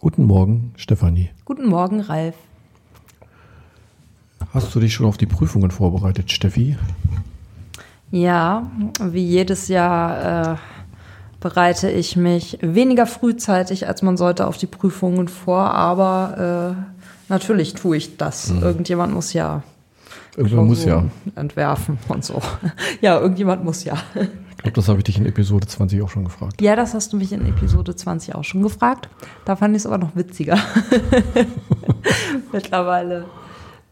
Guten 0.00 0.24
Morgen, 0.24 0.72
Stefanie. 0.76 1.28
Guten 1.44 1.68
Morgen, 1.68 2.00
Ralf. 2.00 2.34
Hast 4.54 4.74
du 4.74 4.80
dich 4.80 4.94
schon 4.94 5.04
auf 5.04 5.18
die 5.18 5.26
Prüfungen 5.26 5.70
vorbereitet, 5.70 6.32
Steffi? 6.32 6.78
Ja, 8.10 8.70
wie 9.02 9.22
jedes 9.22 9.68
Jahr 9.68 10.54
äh, 10.54 10.56
bereite 11.38 11.90
ich 11.90 12.16
mich 12.16 12.56
weniger 12.62 13.04
frühzeitig, 13.04 13.88
als 13.88 14.00
man 14.00 14.16
sollte, 14.16 14.46
auf 14.46 14.56
die 14.56 14.66
Prüfungen 14.66 15.28
vor, 15.28 15.74
aber 15.74 16.76
äh, 16.78 17.30
natürlich 17.30 17.74
tue 17.74 17.98
ich 17.98 18.16
das. 18.16 18.54
Mhm. 18.54 18.62
Irgendjemand 18.62 19.12
muss 19.12 19.34
ja. 19.34 19.62
Irgendjemand 20.34 20.68
muss 20.68 20.84
ja. 20.86 21.04
Entwerfen 21.36 21.98
und 22.08 22.24
so. 22.24 22.40
ja, 23.02 23.20
irgendjemand 23.20 23.64
muss 23.64 23.84
ja. 23.84 23.98
Ich 24.60 24.64
glaube, 24.64 24.76
das 24.76 24.88
habe 24.88 24.98
ich 24.98 25.04
dich 25.04 25.16
in 25.16 25.24
Episode 25.24 25.66
20 25.66 26.02
auch 26.02 26.10
schon 26.10 26.24
gefragt. 26.24 26.60
Ja, 26.60 26.76
das 26.76 26.92
hast 26.92 27.14
du 27.14 27.16
mich 27.16 27.32
in 27.32 27.46
Episode 27.46 27.96
20 27.96 28.34
auch 28.34 28.44
schon 28.44 28.62
gefragt. 28.62 29.08
Da 29.46 29.56
fand 29.56 29.74
ich 29.74 29.80
es 29.80 29.86
aber 29.86 29.96
noch 29.96 30.14
witziger. 30.14 30.58
Mittlerweile 32.52 33.24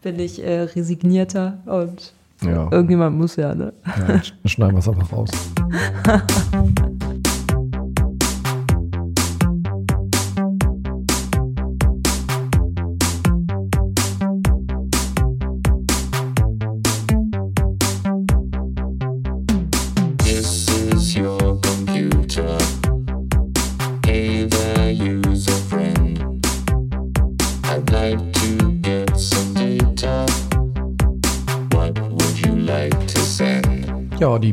bin 0.03 0.19
ich 0.19 0.43
äh, 0.43 0.61
resignierter 0.61 1.57
und 1.65 2.13
ja. 2.43 2.71
irgendjemand 2.71 3.17
muss 3.17 3.35
ja, 3.35 3.55
ne? 3.55 3.73
Ja, 3.83 4.21
schneiden 4.45 4.75
wir 4.75 4.79
es 4.79 4.87
einfach 4.87 5.11
raus. 5.11 5.31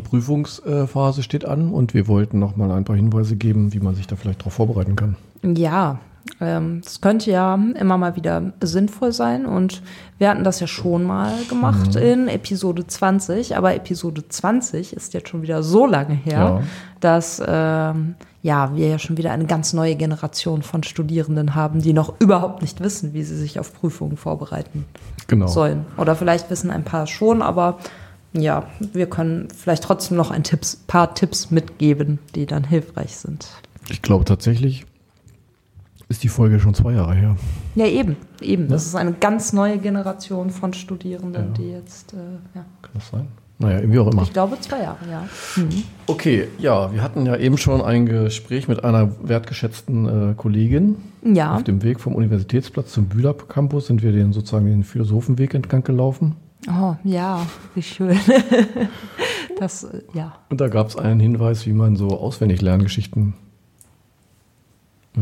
Prüfungsphase 0.06 1.22
steht 1.22 1.44
an 1.44 1.70
und 1.70 1.94
wir 1.94 2.08
wollten 2.08 2.38
noch 2.38 2.56
mal 2.56 2.70
ein 2.70 2.84
paar 2.84 2.96
Hinweise 2.96 3.36
geben, 3.36 3.72
wie 3.72 3.80
man 3.80 3.94
sich 3.94 4.06
da 4.06 4.16
vielleicht 4.16 4.40
darauf 4.40 4.54
vorbereiten 4.54 4.96
kann. 4.96 5.16
Ja, 5.42 5.98
ähm, 6.40 6.80
das 6.82 7.00
könnte 7.00 7.30
ja 7.30 7.54
immer 7.54 7.98
mal 7.98 8.16
wieder 8.16 8.52
sinnvoll 8.60 9.12
sein 9.12 9.46
und 9.46 9.82
wir 10.18 10.28
hatten 10.28 10.44
das 10.44 10.60
ja 10.60 10.66
schon 10.66 11.04
mal 11.04 11.32
gemacht 11.48 11.94
mhm. 11.94 12.02
in 12.02 12.28
Episode 12.28 12.86
20, 12.86 13.56
aber 13.56 13.74
Episode 13.74 14.28
20 14.28 14.92
ist 14.92 15.14
jetzt 15.14 15.28
schon 15.28 15.42
wieder 15.42 15.62
so 15.62 15.86
lange 15.86 16.14
her, 16.14 16.38
ja. 16.38 16.62
dass 17.00 17.42
ähm, 17.46 18.16
ja, 18.42 18.74
wir 18.74 18.88
ja 18.88 18.98
schon 18.98 19.16
wieder 19.16 19.32
eine 19.32 19.46
ganz 19.46 19.72
neue 19.72 19.96
Generation 19.96 20.62
von 20.62 20.82
Studierenden 20.82 21.54
haben, 21.54 21.80
die 21.80 21.92
noch 21.92 22.14
überhaupt 22.20 22.62
nicht 22.62 22.80
wissen, 22.80 23.12
wie 23.12 23.22
sie 23.22 23.36
sich 23.36 23.58
auf 23.58 23.72
Prüfungen 23.72 24.16
vorbereiten 24.16 24.84
genau. 25.26 25.46
sollen. 25.46 25.86
Oder 25.96 26.14
vielleicht 26.16 26.50
wissen 26.50 26.70
ein 26.70 26.84
paar 26.84 27.06
schon, 27.06 27.42
aber 27.42 27.78
ja, 28.40 28.68
wir 28.92 29.06
können 29.06 29.48
vielleicht 29.54 29.84
trotzdem 29.84 30.16
noch 30.16 30.30
ein 30.30 30.42
Tipps, 30.42 30.76
paar 30.76 31.14
Tipps 31.14 31.50
mitgeben, 31.50 32.18
die 32.34 32.46
dann 32.46 32.64
hilfreich 32.64 33.16
sind. 33.16 33.48
Ich 33.88 34.02
glaube 34.02 34.24
tatsächlich 34.24 34.84
ist 36.08 36.22
die 36.22 36.28
Folge 36.28 36.60
schon 36.60 36.74
zwei 36.74 36.92
Jahre 36.92 37.14
her. 37.14 37.36
Ja, 37.74 37.86
eben, 37.86 38.16
eben. 38.40 38.64
Ja? 38.64 38.70
Das 38.70 38.86
ist 38.86 38.94
eine 38.94 39.12
ganz 39.12 39.52
neue 39.52 39.78
Generation 39.78 40.50
von 40.50 40.72
Studierenden, 40.72 41.46
ja. 41.46 41.52
die 41.52 41.70
jetzt, 41.70 42.12
äh, 42.12 42.16
ja. 42.54 42.64
Kann 42.82 42.92
das 42.94 43.08
sein? 43.08 43.28
Naja, 43.58 43.80
wie 43.90 43.98
auch 43.98 44.12
immer. 44.12 44.22
Ich 44.22 44.32
glaube 44.34 44.60
zwei 44.60 44.82
Jahre, 44.82 44.98
ja. 45.10 45.26
Mhm. 45.56 45.82
Okay, 46.06 46.46
ja, 46.58 46.92
wir 46.92 47.02
hatten 47.02 47.24
ja 47.24 47.36
eben 47.36 47.56
schon 47.56 47.80
ein 47.80 48.04
Gespräch 48.04 48.68
mit 48.68 48.84
einer 48.84 49.12
wertgeschätzten 49.26 50.32
äh, 50.32 50.34
Kollegin. 50.34 50.96
Ja. 51.22 51.56
Auf 51.56 51.64
dem 51.64 51.82
Weg 51.82 52.00
vom 52.00 52.14
Universitätsplatz 52.14 52.92
zum 52.92 53.06
Bühler 53.06 53.34
Campus 53.34 53.86
sind 53.86 54.02
wir 54.02 54.12
den 54.12 54.32
sozusagen 54.34 54.66
den 54.66 54.84
Philosophenweg 54.84 55.54
entlang 55.54 55.82
gelaufen. 55.82 56.36
Oh, 56.68 56.96
ja, 57.04 57.46
wie 57.74 57.82
schön. 57.82 58.18
das, 59.58 59.86
ja. 60.14 60.34
Und 60.50 60.60
da 60.60 60.68
gab 60.68 60.88
es 60.88 60.96
einen 60.96 61.20
Hinweis, 61.20 61.66
wie 61.66 61.72
man 61.72 61.96
so 61.96 62.08
auswendig 62.08 62.60
Lerngeschichten 62.60 63.34
äh, 65.16 65.20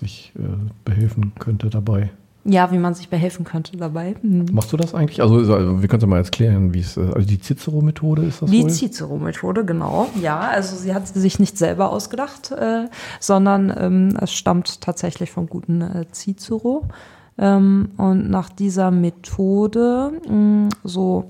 sich 0.00 0.32
äh, 0.38 0.42
behelfen 0.84 1.32
könnte 1.38 1.70
dabei. 1.70 2.10
Ja, 2.44 2.72
wie 2.72 2.78
man 2.78 2.92
sich 2.94 3.08
behelfen 3.08 3.44
könnte 3.44 3.76
dabei. 3.76 4.16
Mhm. 4.20 4.46
Machst 4.52 4.72
du 4.72 4.76
das 4.76 4.94
eigentlich? 4.94 5.22
Also, 5.22 5.36
also 5.36 5.80
wir 5.80 5.88
können 5.88 6.02
es 6.02 6.08
mal 6.08 6.16
erklären, 6.16 6.74
wie 6.74 6.80
es, 6.80 6.96
äh, 6.96 7.00
also 7.00 7.26
die 7.26 7.40
Cicero-Methode 7.40 8.24
ist 8.24 8.42
das 8.42 8.50
Die 8.50 8.66
Cicero-Methode, 8.66 9.64
genau. 9.64 10.08
Ja, 10.20 10.40
also 10.40 10.76
sie 10.76 10.92
hat 10.92 11.06
sich 11.06 11.38
nicht 11.38 11.56
selber 11.56 11.90
ausgedacht, 11.90 12.50
äh, 12.50 12.88
sondern 13.20 13.72
ähm, 13.76 14.18
es 14.20 14.32
stammt 14.32 14.80
tatsächlich 14.80 15.30
vom 15.30 15.46
guten 15.46 15.82
äh, 15.82 16.06
Cicero. 16.12 16.88
Ähm, 17.42 17.90
und 17.96 18.30
nach 18.30 18.50
dieser 18.50 18.92
Methode, 18.92 20.12
mh, 20.28 20.68
so 20.84 21.24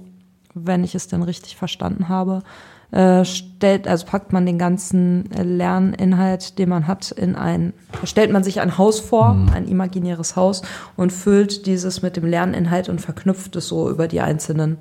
wenn 0.54 0.84
ich 0.84 0.94
es 0.94 1.08
denn 1.08 1.22
richtig 1.22 1.56
verstanden 1.56 2.10
habe, 2.10 2.42
äh, 2.90 3.24
stellt, 3.24 3.88
also 3.88 4.04
packt 4.04 4.34
man 4.34 4.44
den 4.44 4.58
ganzen 4.58 5.24
Lerninhalt, 5.30 6.58
den 6.58 6.68
man 6.68 6.86
hat, 6.86 7.10
in 7.12 7.34
ein, 7.34 7.72
stellt 8.04 8.30
man 8.30 8.44
sich 8.44 8.60
ein 8.60 8.76
Haus 8.76 9.00
vor, 9.00 9.32
mhm. 9.32 9.48
ein 9.48 9.66
imaginäres 9.66 10.36
Haus 10.36 10.60
und 10.96 11.10
füllt 11.10 11.64
dieses 11.64 12.02
mit 12.02 12.18
dem 12.18 12.26
Lerninhalt 12.26 12.90
und 12.90 13.00
verknüpft 13.00 13.56
es 13.56 13.68
so 13.68 13.88
über 13.88 14.06
die 14.06 14.20
einzelnen 14.20 14.76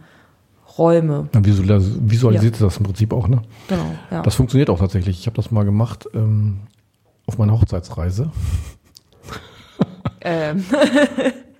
Räume. 0.77 1.29
Ja, 1.33 1.45
visualisiert 1.45 2.59
ja. 2.59 2.65
das 2.65 2.75
im 2.75 2.83
Prinzip 2.83 3.13
auch, 3.13 3.29
ne? 3.29 3.41
Genau. 3.69 3.95
Ja. 4.09 4.21
Das 4.23 4.35
funktioniert 4.35 4.69
auch 4.69 4.79
tatsächlich. 4.79 5.17
Ich 5.17 5.27
habe 5.27 5.37
das 5.37 5.49
mal 5.49 5.63
gemacht 5.63 6.09
ähm, 6.13 6.57
auf 7.25 7.37
meiner 7.37 7.53
Hochzeitsreise. 7.53 8.31
Ähm. 10.23 10.63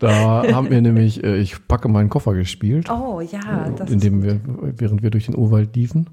Da 0.02 0.44
haben 0.52 0.72
wir 0.72 0.82
nämlich, 0.82 1.24
äh, 1.24 1.38
ich 1.38 1.68
packe 1.68 1.88
meinen 1.88 2.10
Koffer 2.10 2.34
gespielt. 2.34 2.90
Oh 2.90 3.22
ja, 3.22 3.70
das 3.70 3.92
indem 3.92 4.24
wir, 4.24 4.40
während 4.78 5.04
wir 5.04 5.12
durch 5.12 5.28
den 5.28 5.38
Urwald 5.38 5.76
liefen. 5.76 6.10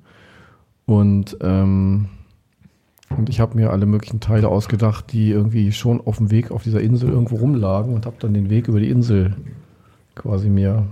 Und, 0.85 1.39
ähm, 1.41 2.09
und 3.17 3.31
ich 3.31 3.41
habe 3.41 3.57
mir 3.57 3.71
alle 3.71 3.87
möglichen 3.87 4.21
Teile 4.21 4.49
ausgedacht, 4.49 5.13
die 5.13 5.31
irgendwie 5.31 5.73
schon 5.73 6.03
auf 6.07 6.19
dem 6.19 6.31
Weg 6.31 6.51
auf 6.51 6.63
dieser 6.63 6.83
Insel 6.83 7.09
irgendwo 7.09 7.37
rumlagen 7.37 7.95
und 7.95 8.05
habe 8.05 8.17
dann 8.21 8.35
den 8.35 8.51
Weg 8.51 8.69
über 8.69 8.79
die 8.79 8.91
Insel 8.91 9.35
quasi 10.15 10.51
mir 10.51 10.85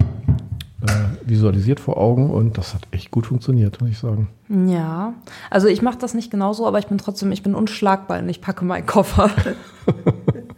äh, 0.83 1.28
visualisiert 1.28 1.81
vor 1.81 1.99
Augen 1.99 2.31
und 2.31 2.56
das 2.56 2.75
hat 2.75 2.87
echt 2.93 3.11
gut 3.11 3.27
funktioniert, 3.27 3.81
muss 3.81 3.91
ich 3.91 3.99
sagen. 3.99 4.28
Ja, 4.49 5.15
also 5.50 5.69
ich 5.69 5.83
mache 5.83 5.99
das 5.99 6.15
nicht 6.15 6.31
genauso, 6.31 6.66
aber 6.66 6.78
ich 6.78 6.87
bin 6.87 6.99
trotzdem, 6.99 7.33
ich 7.33 7.43
bin 7.43 7.55
unschlagbar 7.55 8.21
und 8.21 8.28
ich 8.28 8.41
packe 8.41 8.65
meinen 8.65 8.87
Koffer. 8.87 9.31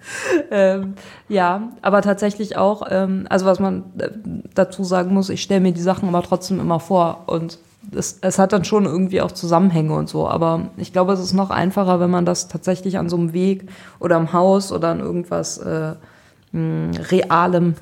ähm, 0.51 0.95
ja, 1.29 1.73
aber 1.83 2.03
tatsächlich 2.03 2.57
auch, 2.57 2.83
ähm, 2.91 3.27
also 3.29 3.47
was 3.47 3.61
man 3.61 3.85
äh, 3.99 4.11
dazu 4.55 4.85
sagen 4.85 5.13
muss, 5.15 5.31
ich 5.31 5.43
stelle 5.43 5.61
mir 5.61 5.73
die 5.73 5.81
Sachen 5.81 6.09
aber 6.09 6.23
trotzdem 6.23 6.61
immer 6.61 6.81
vor 6.81 7.25
und 7.27 7.59
es, 7.93 8.19
es 8.21 8.39
hat 8.39 8.53
dann 8.53 8.65
schon 8.65 8.85
irgendwie 8.85 9.21
auch 9.21 9.33
Zusammenhänge 9.33 9.95
und 9.95 10.09
so, 10.09 10.29
aber 10.29 10.71
ich 10.77 10.93
glaube, 10.93 11.13
es 11.13 11.21
ist 11.21 11.33
noch 11.33 11.51
einfacher, 11.51 12.01
wenn 12.01 12.11
man 12.11 12.27
das 12.27 12.49
tatsächlich 12.49 12.99
an 12.99 13.09
so 13.09 13.17
einem 13.17 13.33
Weg 13.33 13.69
oder 13.99 14.17
am 14.17 14.33
Haus 14.33 14.73
oder 14.73 14.89
an 14.89 15.01
irgendwas 15.01 15.59
äh, 15.59 15.95
mh, 16.53 16.99
Realem 17.11 17.75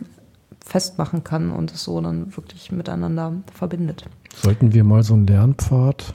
festmachen 0.65 1.25
kann 1.25 1.51
und 1.51 1.73
es 1.73 1.85
so 1.85 2.01
dann 2.01 2.37
wirklich 2.37 2.73
miteinander 2.73 3.33
verbindet. 3.55 4.05
Sollten 4.35 4.75
wir 4.75 4.85
mal 4.85 5.03
so 5.03 5.15
einen 5.15 5.27
Lernpfad 5.27 6.15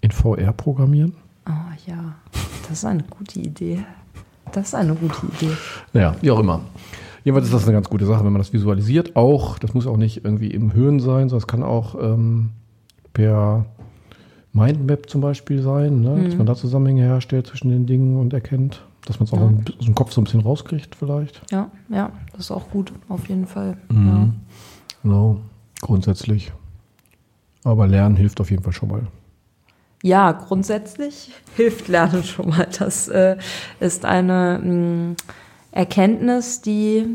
in 0.00 0.10
VR 0.10 0.52
programmieren? 0.52 1.14
Oh 1.48 1.52
ja, 1.86 2.14
das 2.68 2.78
ist 2.78 2.84
eine 2.84 3.02
gute 3.04 3.40
Idee. 3.40 3.84
Das 4.58 4.68
ist 4.68 4.74
eine 4.74 4.94
gute 4.94 5.14
Idee. 5.26 5.52
Naja, 5.92 6.16
wie 6.20 6.30
auch 6.30 6.40
immer. 6.40 6.62
Jedenfalls 7.24 7.46
ist 7.46 7.54
das 7.54 7.64
eine 7.64 7.72
ganz 7.72 7.88
gute 7.88 8.06
Sache, 8.06 8.24
wenn 8.24 8.32
man 8.32 8.40
das 8.40 8.52
visualisiert. 8.52 9.14
Auch, 9.14 9.58
das 9.58 9.72
muss 9.72 9.86
auch 9.86 9.96
nicht 9.96 10.24
irgendwie 10.24 10.48
im 10.48 10.72
Höhen 10.72 10.98
sein, 10.98 11.28
sondern 11.28 11.38
es 11.38 11.46
kann 11.46 11.62
auch 11.62 11.94
ähm, 12.00 12.50
per 13.12 13.66
Mindmap 14.52 15.08
zum 15.08 15.20
Beispiel 15.20 15.62
sein, 15.62 16.00
ne? 16.00 16.10
mhm. 16.10 16.24
dass 16.24 16.36
man 16.36 16.46
da 16.46 16.54
Zusammenhänge 16.54 17.02
herstellt 17.02 17.46
zwischen 17.46 17.70
den 17.70 17.86
Dingen 17.86 18.16
und 18.16 18.32
erkennt, 18.32 18.82
dass 19.06 19.20
man 19.20 19.26
es 19.26 19.32
auch 19.32 19.38
ja. 19.38 19.52
aus 19.78 19.84
dem 19.84 19.94
Kopf 19.94 20.12
so 20.12 20.20
ein 20.20 20.24
bisschen 20.24 20.40
rauskriegt 20.40 20.96
vielleicht. 20.96 21.40
Ja, 21.52 21.70
ja, 21.88 22.10
das 22.32 22.46
ist 22.46 22.50
auch 22.50 22.68
gut, 22.70 22.92
auf 23.08 23.28
jeden 23.28 23.46
Fall. 23.46 23.76
Mhm. 23.90 24.06
Ja. 24.06 24.28
Genau, 25.04 25.40
grundsätzlich. 25.80 26.52
Aber 27.62 27.86
Lernen 27.86 28.16
hilft 28.16 28.40
auf 28.40 28.50
jeden 28.50 28.62
Fall 28.62 28.72
schon 28.72 28.88
mal. 28.88 29.06
Ja, 30.02 30.32
grundsätzlich 30.32 31.32
hilft 31.56 31.88
Lernen 31.88 32.24
schon 32.24 32.50
mal. 32.50 32.68
Das 32.78 33.08
äh, 33.08 33.36
ist 33.80 34.04
eine 34.04 34.60
mh, 34.62 34.72
mm, 34.72 35.16
Erkenntnis, 35.72 36.60
die 36.60 37.06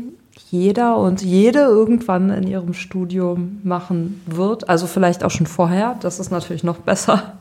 jeder 0.50 0.98
und 0.98 1.22
jede 1.22 1.60
irgendwann 1.60 2.30
in 2.30 2.46
ihrem 2.46 2.74
Studium 2.74 3.60
machen 3.64 4.22
wird. 4.26 4.68
Also 4.68 4.86
vielleicht 4.86 5.24
auch 5.24 5.30
schon 5.30 5.46
vorher, 5.46 5.96
das 6.00 6.20
ist 6.20 6.30
natürlich 6.30 6.64
noch 6.64 6.78
besser. 6.78 7.34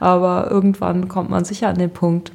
Aber 0.00 0.50
irgendwann 0.50 1.08
kommt 1.08 1.30
man 1.30 1.44
sicher 1.44 1.68
an 1.68 1.78
den 1.78 1.90
Punkt, 1.90 2.32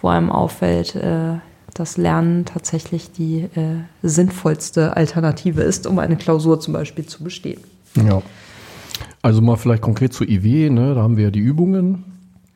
wo 0.00 0.08
einem 0.08 0.30
auffällt, 0.30 0.94
äh, 0.94 1.38
dass 1.74 1.96
Lernen 1.96 2.44
tatsächlich 2.44 3.12
die 3.12 3.48
äh, 3.54 3.82
sinnvollste 4.02 4.96
Alternative 4.96 5.62
ist, 5.62 5.86
um 5.86 5.98
eine 5.98 6.16
Klausur 6.16 6.60
zum 6.60 6.72
Beispiel 6.72 7.06
zu 7.06 7.22
bestehen. 7.22 7.60
Ja. 7.94 8.22
Also 9.22 9.40
mal 9.40 9.56
vielleicht 9.56 9.82
konkret 9.82 10.12
zu 10.12 10.24
IW, 10.24 10.70
ne? 10.70 10.94
da 10.94 11.02
haben 11.02 11.16
wir 11.16 11.24
ja 11.24 11.30
die 11.30 11.40
Übungen. 11.40 12.04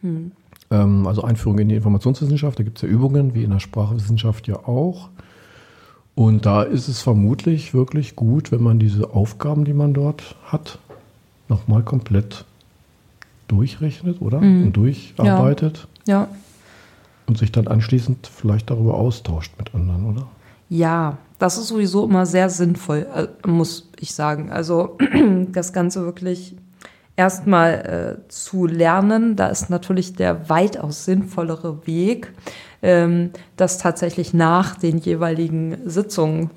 Hm. 0.03 0.33
Ähm, 0.71 1.07
also 1.07 1.23
Einführung 1.23 1.59
in 1.59 1.69
die 1.69 1.75
Informationswissenschaft, 1.75 2.59
da 2.59 2.63
gibt 2.63 2.79
es 2.79 2.83
ja 2.83 2.89
Übungen, 2.89 3.35
wie 3.35 3.45
in 3.45 3.51
der 3.51 3.61
Sprachwissenschaft 3.61 4.47
ja 4.47 4.57
auch. 4.57 5.09
Und 6.15 6.47
da 6.47 6.63
ist 6.63 6.89
es 6.89 7.03
vermutlich 7.03 7.73
wirklich 7.73 8.15
gut, 8.17 8.53
wenn 8.53 8.63
man 8.63 8.79
diese 8.79 9.11
Aufgaben, 9.15 9.65
die 9.65 9.73
man 9.73 9.95
dort 9.95 10.37
hat, 10.45 10.79
nochmal 11.49 11.83
komplett 11.83 12.45
durchrechnet, 13.49 14.21
oder? 14.21 14.41
Mhm. 14.41 14.67
Und 14.67 14.77
durcharbeitet. 14.77 15.89
Ja. 16.07 16.29
Und 17.27 17.39
sich 17.39 17.53
dann 17.53 17.69
anschließend 17.69 18.27
vielleicht 18.27 18.71
darüber 18.71 18.95
austauscht 18.95 19.53
mit 19.59 19.75
anderen, 19.75 20.07
oder? 20.07 20.27
Ja, 20.71 21.19
das 21.41 21.59
ist 21.59 21.67
sowieso 21.67 22.05
immer 22.05 22.27
sehr 22.27 22.49
sinnvoll, 22.49 23.07
äh, 23.13 23.47
muss 23.47 23.91
ich 23.99 24.15
sagen. 24.15 24.51
Also 24.51 24.97
das 25.53 25.73
Ganze 25.73 26.05
wirklich 26.05 26.55
erstmal 27.17 28.19
äh, 28.25 28.29
zu 28.29 28.67
lernen, 28.67 29.35
da 29.35 29.49
ist 29.49 29.69
natürlich 29.69 30.15
der 30.15 30.49
weitaus 30.49 31.05
sinnvollere 31.05 31.87
Weg, 31.87 32.33
ähm, 32.83 33.31
das 33.57 33.79
tatsächlich 33.79 34.33
nach 34.33 34.77
den 34.77 34.99
jeweiligen 34.99 35.77
Sitzungen 35.85 36.51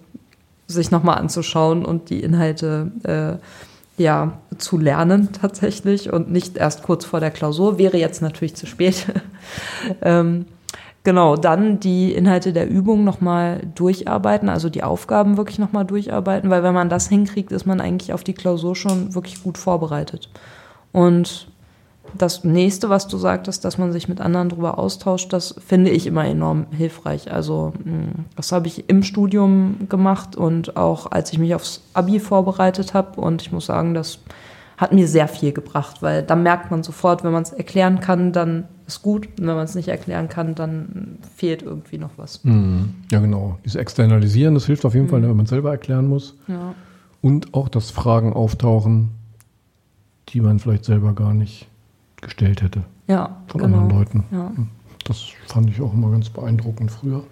sich 0.67 0.91
nochmal 0.91 1.17
anzuschauen 1.17 1.83
und 1.83 2.11
die 2.11 2.21
Inhalte 2.21 2.91
äh, 3.03 4.01
ja 4.01 4.33
zu 4.59 4.77
lernen 4.77 5.29
tatsächlich 5.33 6.13
und 6.13 6.31
nicht 6.31 6.57
erst 6.57 6.83
kurz 6.83 7.03
vor 7.03 7.19
der 7.19 7.31
Klausur 7.31 7.79
wäre 7.79 7.97
jetzt 7.97 8.21
natürlich 8.21 8.55
zu 8.55 8.67
spät. 8.67 9.07
ähm, 10.03 10.45
Genau, 11.03 11.35
dann 11.35 11.81
die 11.81 12.13
Inhalte 12.13 12.53
der 12.53 12.69
Übung 12.69 13.03
nochmal 13.03 13.61
durcharbeiten, 13.75 14.47
also 14.47 14.69
die 14.69 14.83
Aufgaben 14.83 15.35
wirklich 15.35 15.59
nochmal 15.59 15.83
durcharbeiten, 15.85 16.49
weil 16.49 16.63
wenn 16.63 16.73
man 16.73 16.87
das 16.87 17.09
hinkriegt, 17.09 17.51
ist 17.51 17.65
man 17.65 17.81
eigentlich 17.81 18.13
auf 18.13 18.23
die 18.23 18.33
Klausur 18.33 18.75
schon 18.75 19.13
wirklich 19.13 19.43
gut 19.43 19.57
vorbereitet. 19.57 20.29
Und 20.93 21.51
das 22.17 22.43
nächste, 22.43 22.89
was 22.89 23.07
du 23.07 23.17
sagtest, 23.17 23.65
dass 23.65 23.77
man 23.77 23.91
sich 23.91 24.07
mit 24.07 24.21
anderen 24.21 24.49
darüber 24.49 24.77
austauscht, 24.77 25.33
das 25.33 25.55
finde 25.65 25.89
ich 25.89 26.05
immer 26.05 26.25
enorm 26.25 26.67
hilfreich. 26.71 27.31
Also 27.31 27.73
mm, 27.83 28.25
das 28.35 28.51
habe 28.51 28.67
ich 28.67 28.89
im 28.89 29.03
Studium 29.03 29.87
gemacht 29.89 30.35
und 30.35 30.77
auch 30.77 31.11
als 31.11 31.33
ich 31.33 31.39
mich 31.39 31.55
aufs 31.55 31.81
ABI 31.93 32.19
vorbereitet 32.19 32.93
habe. 32.93 33.19
Und 33.19 33.41
ich 33.41 33.51
muss 33.51 33.65
sagen, 33.65 33.93
das 33.93 34.19
hat 34.77 34.91
mir 34.91 35.07
sehr 35.07 35.27
viel 35.27 35.51
gebracht, 35.51 36.01
weil 36.01 36.23
dann 36.23 36.43
merkt 36.43 36.71
man 36.71 36.83
sofort, 36.83 37.23
wenn 37.23 37.31
man 37.31 37.43
es 37.43 37.51
erklären 37.51 37.99
kann, 37.99 38.33
dann 38.33 38.65
ist 38.87 39.01
gut. 39.01 39.27
Und 39.39 39.47
wenn 39.47 39.55
man 39.55 39.65
es 39.65 39.75
nicht 39.75 39.87
erklären 39.87 40.29
kann, 40.29 40.55
dann 40.55 41.19
fehlt 41.35 41.61
irgendwie 41.61 41.97
noch 41.97 42.11
was. 42.17 42.43
Mhm. 42.43 42.95
Ja, 43.11 43.19
genau. 43.19 43.57
Dieses 43.63 43.75
Externalisieren, 43.75 44.53
das 44.53 44.65
hilft 44.65 44.85
auf 44.85 44.93
jeden 44.93 45.05
mhm. 45.05 45.11
Fall, 45.11 45.21
wenn 45.21 45.35
man 45.35 45.45
es 45.45 45.49
selber 45.49 45.71
erklären 45.71 46.07
muss. 46.07 46.35
Ja. 46.47 46.73
Und 47.21 47.53
auch, 47.53 47.69
dass 47.69 47.91
Fragen 47.91 48.33
auftauchen, 48.33 49.11
die 50.29 50.41
man 50.41 50.59
vielleicht 50.59 50.85
selber 50.85 51.13
gar 51.13 51.33
nicht 51.33 51.67
gestellt 52.21 52.61
hätte. 52.61 52.83
Ja, 53.07 53.37
von 53.47 53.61
genau. 53.61 53.77
anderen 53.77 53.99
Leuten. 53.99 54.23
Ja. 54.31 54.51
Das 55.05 55.27
fand 55.47 55.69
ich 55.69 55.81
auch 55.81 55.93
immer 55.93 56.09
ganz 56.11 56.29
beeindruckend 56.29 56.91
früher. 56.91 57.23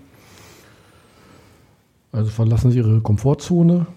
Also 2.11 2.29
verlassen 2.29 2.71
Sie 2.71 2.77
Ihre 2.77 2.99
Komfortzone 2.99 3.87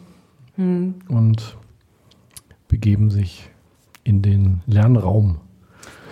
Hm. 0.56 0.94
und 1.08 1.56
begeben 2.75 3.09
sich 3.09 3.50
in 4.03 4.21
den 4.21 4.61
Lernraum. 4.67 5.37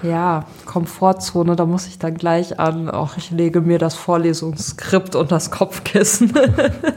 Ja, 0.04 0.46
Komfortzone, 0.64 1.56
da 1.56 1.66
muss 1.66 1.88
ich 1.88 1.98
dann 1.98 2.14
gleich 2.14 2.60
an, 2.60 2.88
auch 2.88 3.16
ich 3.16 3.32
lege 3.32 3.60
mir 3.60 3.80
das 3.80 3.96
Vorlesungsskript 3.96 5.16
und 5.16 5.32
das 5.32 5.50
Kopfkissen 5.50 6.32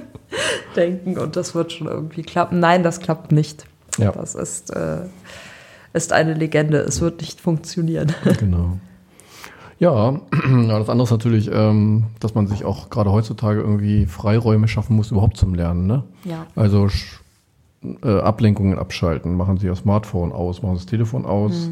denken 0.76 1.18
und 1.18 1.36
das 1.36 1.56
wird 1.56 1.72
schon 1.72 1.88
irgendwie 1.88 2.22
klappen. 2.22 2.60
Nein, 2.60 2.84
das 2.84 3.00
klappt 3.00 3.32
nicht. 3.32 3.66
Ja. 3.98 4.12
Das 4.12 4.36
ist, 4.36 4.70
äh, 4.70 5.08
ist 5.94 6.14
eine 6.14 6.36
Legende. 6.36 6.78
Es 6.78 7.02
wird 7.02 7.22
nicht 7.22 7.42
funktionieren. 7.42 8.14
Genau. 8.40 8.78
Ja, 9.80 10.18
das 10.80 10.90
andere 10.90 11.04
ist 11.04 11.12
natürlich, 11.12 11.50
ähm, 11.52 12.06
dass 12.20 12.34
man 12.34 12.48
sich 12.48 12.64
auch 12.64 12.90
gerade 12.90 13.12
heutzutage 13.12 13.60
irgendwie 13.60 14.06
Freiräume 14.06 14.68
schaffen 14.68 14.96
muss, 14.96 15.12
überhaupt 15.12 15.36
zum 15.36 15.54
Lernen. 15.54 15.86
Ne? 15.86 16.04
Ja. 16.24 16.46
Also 16.56 16.88
äh, 18.04 18.20
Ablenkungen 18.20 18.78
abschalten, 18.78 19.36
machen 19.36 19.58
Sie 19.58 19.68
Ihr 19.68 19.76
Smartphone 19.76 20.32
aus, 20.32 20.62
machen 20.62 20.76
Sie 20.76 20.82
das 20.82 20.90
Telefon 20.90 21.26
aus, 21.26 21.70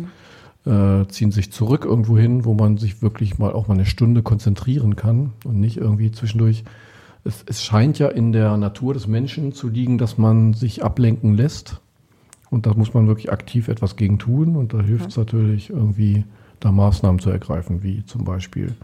äh, 0.66 1.06
ziehen 1.08 1.32
sich 1.32 1.52
zurück 1.52 1.86
irgendwo 1.86 2.18
hin, 2.18 2.46
wo 2.46 2.54
man 2.54 2.78
sich 2.78 3.02
wirklich 3.02 3.38
mal 3.38 3.52
auch 3.52 3.68
mal 3.68 3.74
eine 3.74 3.86
Stunde 3.86 4.24
konzentrieren 4.24 4.96
kann 4.96 5.34
und 5.44 5.60
nicht 5.60 5.78
irgendwie 5.78 6.12
zwischendurch. 6.12 6.64
Es, 7.26 7.44
es 7.48 7.64
scheint 7.64 8.00
ja 8.00 8.08
in 8.08 8.32
der 8.32 8.58
Natur 8.58 8.94
des 8.94 9.08
Menschen 9.08 9.54
zu 9.54 9.70
liegen, 9.70 9.98
dass 9.98 10.18
man 10.18 10.54
sich 10.54 10.84
ablenken 10.84 11.36
lässt. 11.36 11.80
Und 12.50 12.66
da 12.66 12.74
muss 12.76 12.94
man 12.94 13.08
wirklich 13.08 13.32
aktiv 13.32 13.68
etwas 13.68 13.96
gegen 13.96 14.20
tun. 14.20 14.56
Und 14.56 14.74
da 14.74 14.82
hilft 14.82 15.10
es 15.10 15.18
natürlich 15.18 15.70
irgendwie, 15.70 16.24
da 16.60 16.72
Maßnahmen 16.72 17.20
zu 17.20 17.30
ergreifen, 17.30 17.84
wie 17.84 18.06
zum 18.06 18.24
Beispiel 18.24 18.76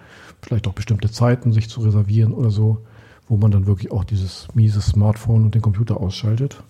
vielleicht 0.41 0.67
auch 0.67 0.73
bestimmte 0.73 1.11
Zeiten 1.11 1.53
sich 1.53 1.69
zu 1.69 1.81
reservieren 1.81 2.33
oder 2.33 2.49
so, 2.49 2.79
wo 3.27 3.37
man 3.37 3.51
dann 3.51 3.67
wirklich 3.67 3.91
auch 3.91 4.03
dieses 4.03 4.47
miese 4.53 4.81
Smartphone 4.81 5.45
und 5.45 5.55
den 5.55 5.61
Computer 5.61 5.97
ausschaltet. 5.97 6.63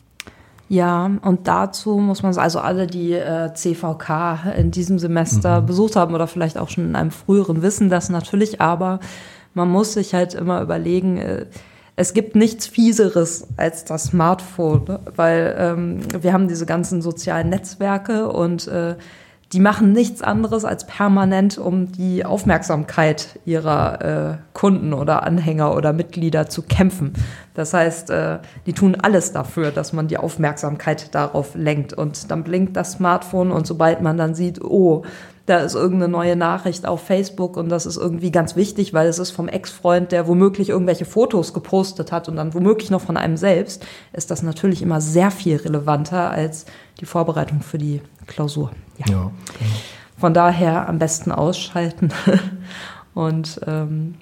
Ja, 0.69 1.09
und 1.23 1.47
dazu 1.47 1.97
muss 1.97 2.21
man 2.21 2.37
also 2.37 2.59
alle, 2.59 2.85
die 2.85 3.13
äh, 3.13 3.51
CVK 3.53 4.53
in 4.55 4.69
diesem 4.69 4.99
Semester 4.99 5.61
besucht 5.61 5.95
haben 5.95 6.13
oder 6.13 6.27
vielleicht 6.27 6.59
auch 6.59 6.69
schon 6.69 6.85
in 6.85 6.95
einem 6.95 7.09
früheren, 7.09 7.63
wissen 7.63 7.89
das 7.89 8.09
natürlich, 8.09 8.61
aber 8.61 8.99
man 9.55 9.67
muss 9.67 9.93
sich 9.93 10.13
halt 10.13 10.35
immer 10.35 10.61
überlegen, 10.61 11.17
äh, 11.17 11.47
es 11.95 12.13
gibt 12.13 12.35
nichts 12.35 12.67
Fieseres 12.67 13.47
als 13.57 13.83
das 13.83 14.05
Smartphone, 14.05 14.85
ne? 14.87 14.99
weil 15.15 15.55
ähm, 15.57 15.99
wir 16.21 16.33
haben 16.33 16.47
diese 16.47 16.67
ganzen 16.67 17.01
sozialen 17.01 17.49
Netzwerke 17.49 18.29
und 18.29 18.67
äh, 18.67 18.95
die 19.51 19.59
machen 19.59 19.93
nichts 19.93 20.21
anderes 20.21 20.63
als 20.63 20.85
permanent 20.85 21.57
um 21.57 21.91
die 21.91 22.23
Aufmerksamkeit 22.23 23.39
ihrer 23.45 24.01
äh, 24.01 24.37
Kunden 24.53 24.93
oder 24.93 25.23
Anhänger 25.23 25.75
oder 25.75 25.91
Mitglieder 25.91 26.49
zu 26.49 26.61
kämpfen. 26.61 27.13
Das 27.55 27.73
heißt, 27.73 28.11
äh, 28.11 28.39
die 28.67 28.73
tun 28.73 28.95
alles 29.01 29.31
dafür, 29.31 29.71
dass 29.71 29.91
man 29.91 30.07
die 30.07 30.17
Aufmerksamkeit 30.17 31.15
darauf 31.15 31.55
lenkt. 31.55 31.93
Und 31.93 32.29
dann 32.29 32.43
blinkt 32.43 32.77
das 32.77 32.93
Smartphone 32.93 33.51
und 33.51 33.65
sobald 33.65 34.01
man 34.01 34.17
dann 34.17 34.35
sieht, 34.35 34.63
oh, 34.63 35.03
da 35.49 35.59
ist 35.59 35.73
irgendeine 35.73 36.11
neue 36.11 36.35
Nachricht 36.35 36.85
auf 36.85 37.01
Facebook 37.01 37.57
und 37.57 37.69
das 37.69 37.87
ist 37.87 37.97
irgendwie 37.97 38.31
ganz 38.31 38.55
wichtig, 38.55 38.93
weil 38.93 39.07
es 39.07 39.17
ist 39.17 39.31
vom 39.31 39.47
Ex-Freund, 39.47 40.11
der 40.11 40.27
womöglich 40.27 40.69
irgendwelche 40.69 41.05
Fotos 41.05 41.53
gepostet 41.53 42.11
hat 42.11 42.29
und 42.29 42.35
dann 42.35 42.53
womöglich 42.53 42.91
noch 42.91 43.01
von 43.01 43.17
einem 43.17 43.35
selbst, 43.35 43.85
ist 44.13 44.29
das 44.29 44.43
natürlich 44.43 44.83
immer 44.83 45.01
sehr 45.01 45.31
viel 45.31 45.55
relevanter 45.57 46.29
als 46.29 46.65
die 46.99 47.05
Vorbereitung 47.05 47.61
für 47.61 47.79
die 47.79 48.01
Klausur. 48.27 48.71
Ja. 48.97 49.05
Ja, 49.07 49.21
genau. 49.57 49.75
Von 50.17 50.33
daher 50.33 50.87
am 50.87 50.99
besten 50.99 51.31
ausschalten 51.31 52.09
und 53.15 53.59
ähm, 53.65 54.15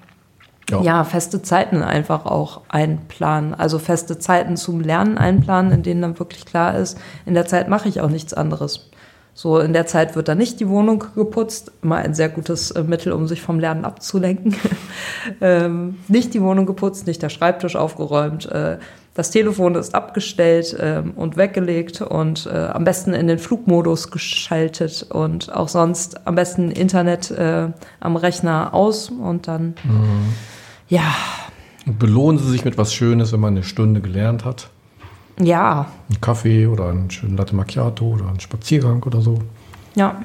Ja. 0.69 0.81
ja. 0.81 1.03
feste 1.03 1.41
Zeiten 1.41 1.81
einfach 1.81 2.25
auch 2.25 2.61
einplanen. 2.69 3.53
Also 3.53 3.79
feste 3.79 4.17
Zeiten 4.17 4.55
zum 4.55 4.79
Lernen 4.79 5.17
einplanen, 5.17 5.73
in 5.73 5.83
denen 5.83 6.01
dann 6.01 6.19
wirklich 6.19 6.45
klar 6.45 6.77
ist, 6.77 6.97
in 7.25 7.33
der 7.33 7.47
Zeit 7.47 7.67
mache 7.67 7.89
ich 7.89 7.99
auch 7.99 8.09
nichts 8.09 8.33
anderes. 8.33 8.89
So, 9.37 9.59
in 9.59 9.71
der 9.71 9.85
Zeit 9.85 10.15
wird 10.15 10.29
dann 10.29 10.39
nicht 10.39 10.59
die 10.59 10.67
Wohnung 10.67 11.03
geputzt, 11.13 11.71
immer 11.83 11.97
ein 11.97 12.15
sehr 12.15 12.27
gutes 12.27 12.71
äh, 12.71 12.81
Mittel, 12.81 13.11
um 13.11 13.27
sich 13.27 13.39
vom 13.39 13.59
Lernen 13.59 13.85
abzulenken. 13.85 14.55
ähm, 15.41 15.99
nicht 16.07 16.33
die 16.33 16.41
Wohnung 16.41 16.65
geputzt, 16.65 17.05
nicht 17.05 17.21
der 17.21 17.29
Schreibtisch 17.29 17.75
aufgeräumt, 17.75 18.47
äh, 18.47 18.79
das 19.13 19.29
Telefon 19.29 19.75
ist 19.75 19.93
abgestellt 19.93 20.75
ähm, 20.79 21.11
und 21.15 21.37
weggelegt 21.37 22.01
und 22.01 22.47
äh, 22.51 22.65
am 22.65 22.83
besten 22.83 23.13
in 23.13 23.27
den 23.27 23.37
Flugmodus 23.37 24.09
geschaltet 24.09 25.05
und 25.07 25.53
auch 25.53 25.67
sonst 25.67 26.25
am 26.25 26.33
besten 26.33 26.71
Internet 26.71 27.29
äh, 27.29 27.67
am 27.99 28.15
Rechner 28.15 28.73
aus 28.73 29.11
und 29.11 29.47
dann, 29.47 29.75
ja, 30.89 31.15
Und 31.85 31.99
belohnen 31.99 32.39
Sie 32.39 32.49
sich 32.49 32.65
mit 32.65 32.79
was 32.79 32.91
Schönes, 32.91 33.33
wenn 33.33 33.39
man 33.39 33.53
eine 33.53 33.63
Stunde 33.63 34.01
gelernt 34.01 34.45
hat. 34.45 34.71
Ja, 35.39 35.87
Einen 36.09 36.21
Kaffee 36.21 36.67
oder 36.67 36.89
einen 36.89 37.09
schönen 37.11 37.37
Latte 37.37 37.55
Macchiato 37.55 38.05
oder 38.05 38.27
einen 38.27 38.39
Spaziergang 38.39 39.03
oder 39.03 39.21
so. 39.21 39.39
ja, 39.95 40.21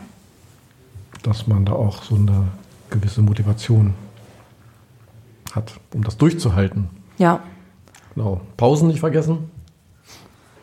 Dass 1.23 1.47
man 1.47 1.65
da 1.65 1.73
auch 1.73 2.03
so 2.03 2.15
eine 2.17 2.49
gewisse 2.91 3.23
Motivation 3.23 3.95
hat, 5.53 5.73
um 5.95 6.03
das 6.05 6.17
durchzuhalten. 6.17 6.89
ja. 7.19 7.41
Genau. 8.15 8.43
Pausen 8.59 8.89
nicht 8.89 9.01
vergessen. 9.01 9.51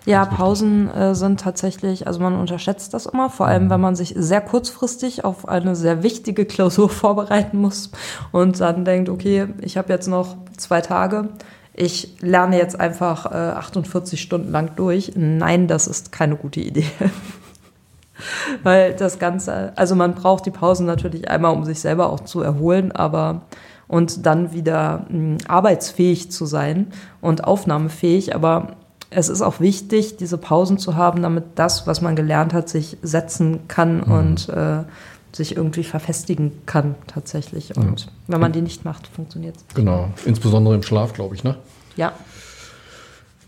Ja. 0.05 0.25
Pausen 0.25 0.87
äh, 0.91 1.15
sind 1.15 1.39
tatsächlich, 1.39 2.05
also 2.05 2.19
man 2.19 2.35
unterschätzt 2.35 2.93
das 2.93 3.07
immer, 3.07 3.31
vor 3.31 3.47
allem 3.47 3.71
wenn 3.71 3.81
man 3.81 3.95
sich 3.95 4.13
sehr 4.15 4.41
kurzfristig 4.41 5.25
auf 5.25 5.47
eine 5.47 5.75
sehr 5.75 6.03
wichtige 6.03 6.45
Klausur 6.45 6.89
vorbereiten 6.91 7.57
muss 7.57 7.89
und 8.31 8.59
dann 8.59 8.85
denkt, 8.85 9.09
okay, 9.09 9.47
ich 9.61 9.77
habe 9.77 9.91
jetzt 9.91 10.07
noch 10.07 10.37
zwei 10.57 10.81
Tage, 10.81 11.29
ich 11.73 12.17
lerne 12.21 12.57
jetzt 12.57 12.79
einfach 12.79 13.25
äh, 13.31 13.35
48 13.35 14.21
Stunden 14.21 14.51
lang 14.51 14.75
durch. 14.75 15.13
Nein, 15.15 15.67
das 15.67 15.87
ist 15.87 16.11
keine 16.11 16.35
gute 16.35 16.59
Idee. 16.59 16.85
Weil 18.63 18.93
das 18.93 19.19
Ganze, 19.19 19.71
also 19.77 19.95
man 19.95 20.13
braucht 20.13 20.45
die 20.45 20.51
Pausen 20.51 20.85
natürlich 20.85 21.29
einmal, 21.29 21.53
um 21.53 21.63
sich 21.63 21.79
selber 21.79 22.09
auch 22.09 22.21
zu 22.21 22.41
erholen, 22.41 22.91
aber 22.91 23.41
und 23.87 24.25
dann 24.25 24.53
wieder 24.53 25.05
mh, 25.09 25.37
arbeitsfähig 25.47 26.31
zu 26.31 26.45
sein 26.45 26.87
und 27.21 27.45
aufnahmefähig. 27.45 28.35
Aber 28.35 28.75
es 29.09 29.29
ist 29.29 29.41
auch 29.41 29.59
wichtig, 29.59 30.17
diese 30.17 30.37
Pausen 30.37 30.77
zu 30.77 30.95
haben, 30.95 31.23
damit 31.23 31.45
das, 31.55 31.87
was 31.87 32.01
man 32.01 32.15
gelernt 32.15 32.53
hat, 32.53 32.69
sich 32.69 32.97
setzen 33.01 33.67
kann 33.67 34.03
und 34.03 34.49
äh, 34.49 34.83
sich 35.31 35.55
irgendwie 35.55 35.83
verfestigen 35.83 36.51
kann 36.65 36.95
tatsächlich. 37.07 37.75
Und 37.77 38.01
ja. 38.01 38.11
wenn 38.27 38.41
man 38.41 38.51
die 38.51 38.61
nicht 38.61 38.85
macht, 38.85 39.07
funktioniert 39.07 39.57
es. 39.57 39.75
Genau, 39.75 40.09
insbesondere 40.25 40.75
im 40.75 40.83
Schlaf, 40.83 41.13
glaube 41.13 41.35
ich, 41.35 41.43
ne? 41.43 41.55
Ja. 41.95 42.13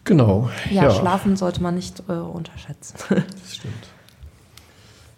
Genau. 0.04 0.50
Ja, 0.70 0.84
ja. 0.84 0.92
schlafen 0.92 1.36
sollte 1.36 1.62
man 1.62 1.76
nicht 1.76 2.04
äh, 2.08 2.14
unterschätzen. 2.14 2.96
das 3.10 3.56
stimmt. 3.56 3.88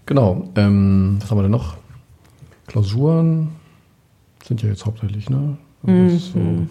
Genau. 0.06 0.50
Ähm, 0.56 1.18
was 1.22 1.32
haben 1.32 1.38
wir 1.38 1.44
denn 1.44 1.52
noch? 1.52 1.78
Klausuren 2.68 3.52
sind 4.46 4.62
ja 4.62 4.70
jetzt 4.70 4.86
hauptsächlich, 4.86 5.30
ne? 5.30 5.58
Also, 5.86 5.98
mhm. 5.98 6.20
so, 6.20 6.68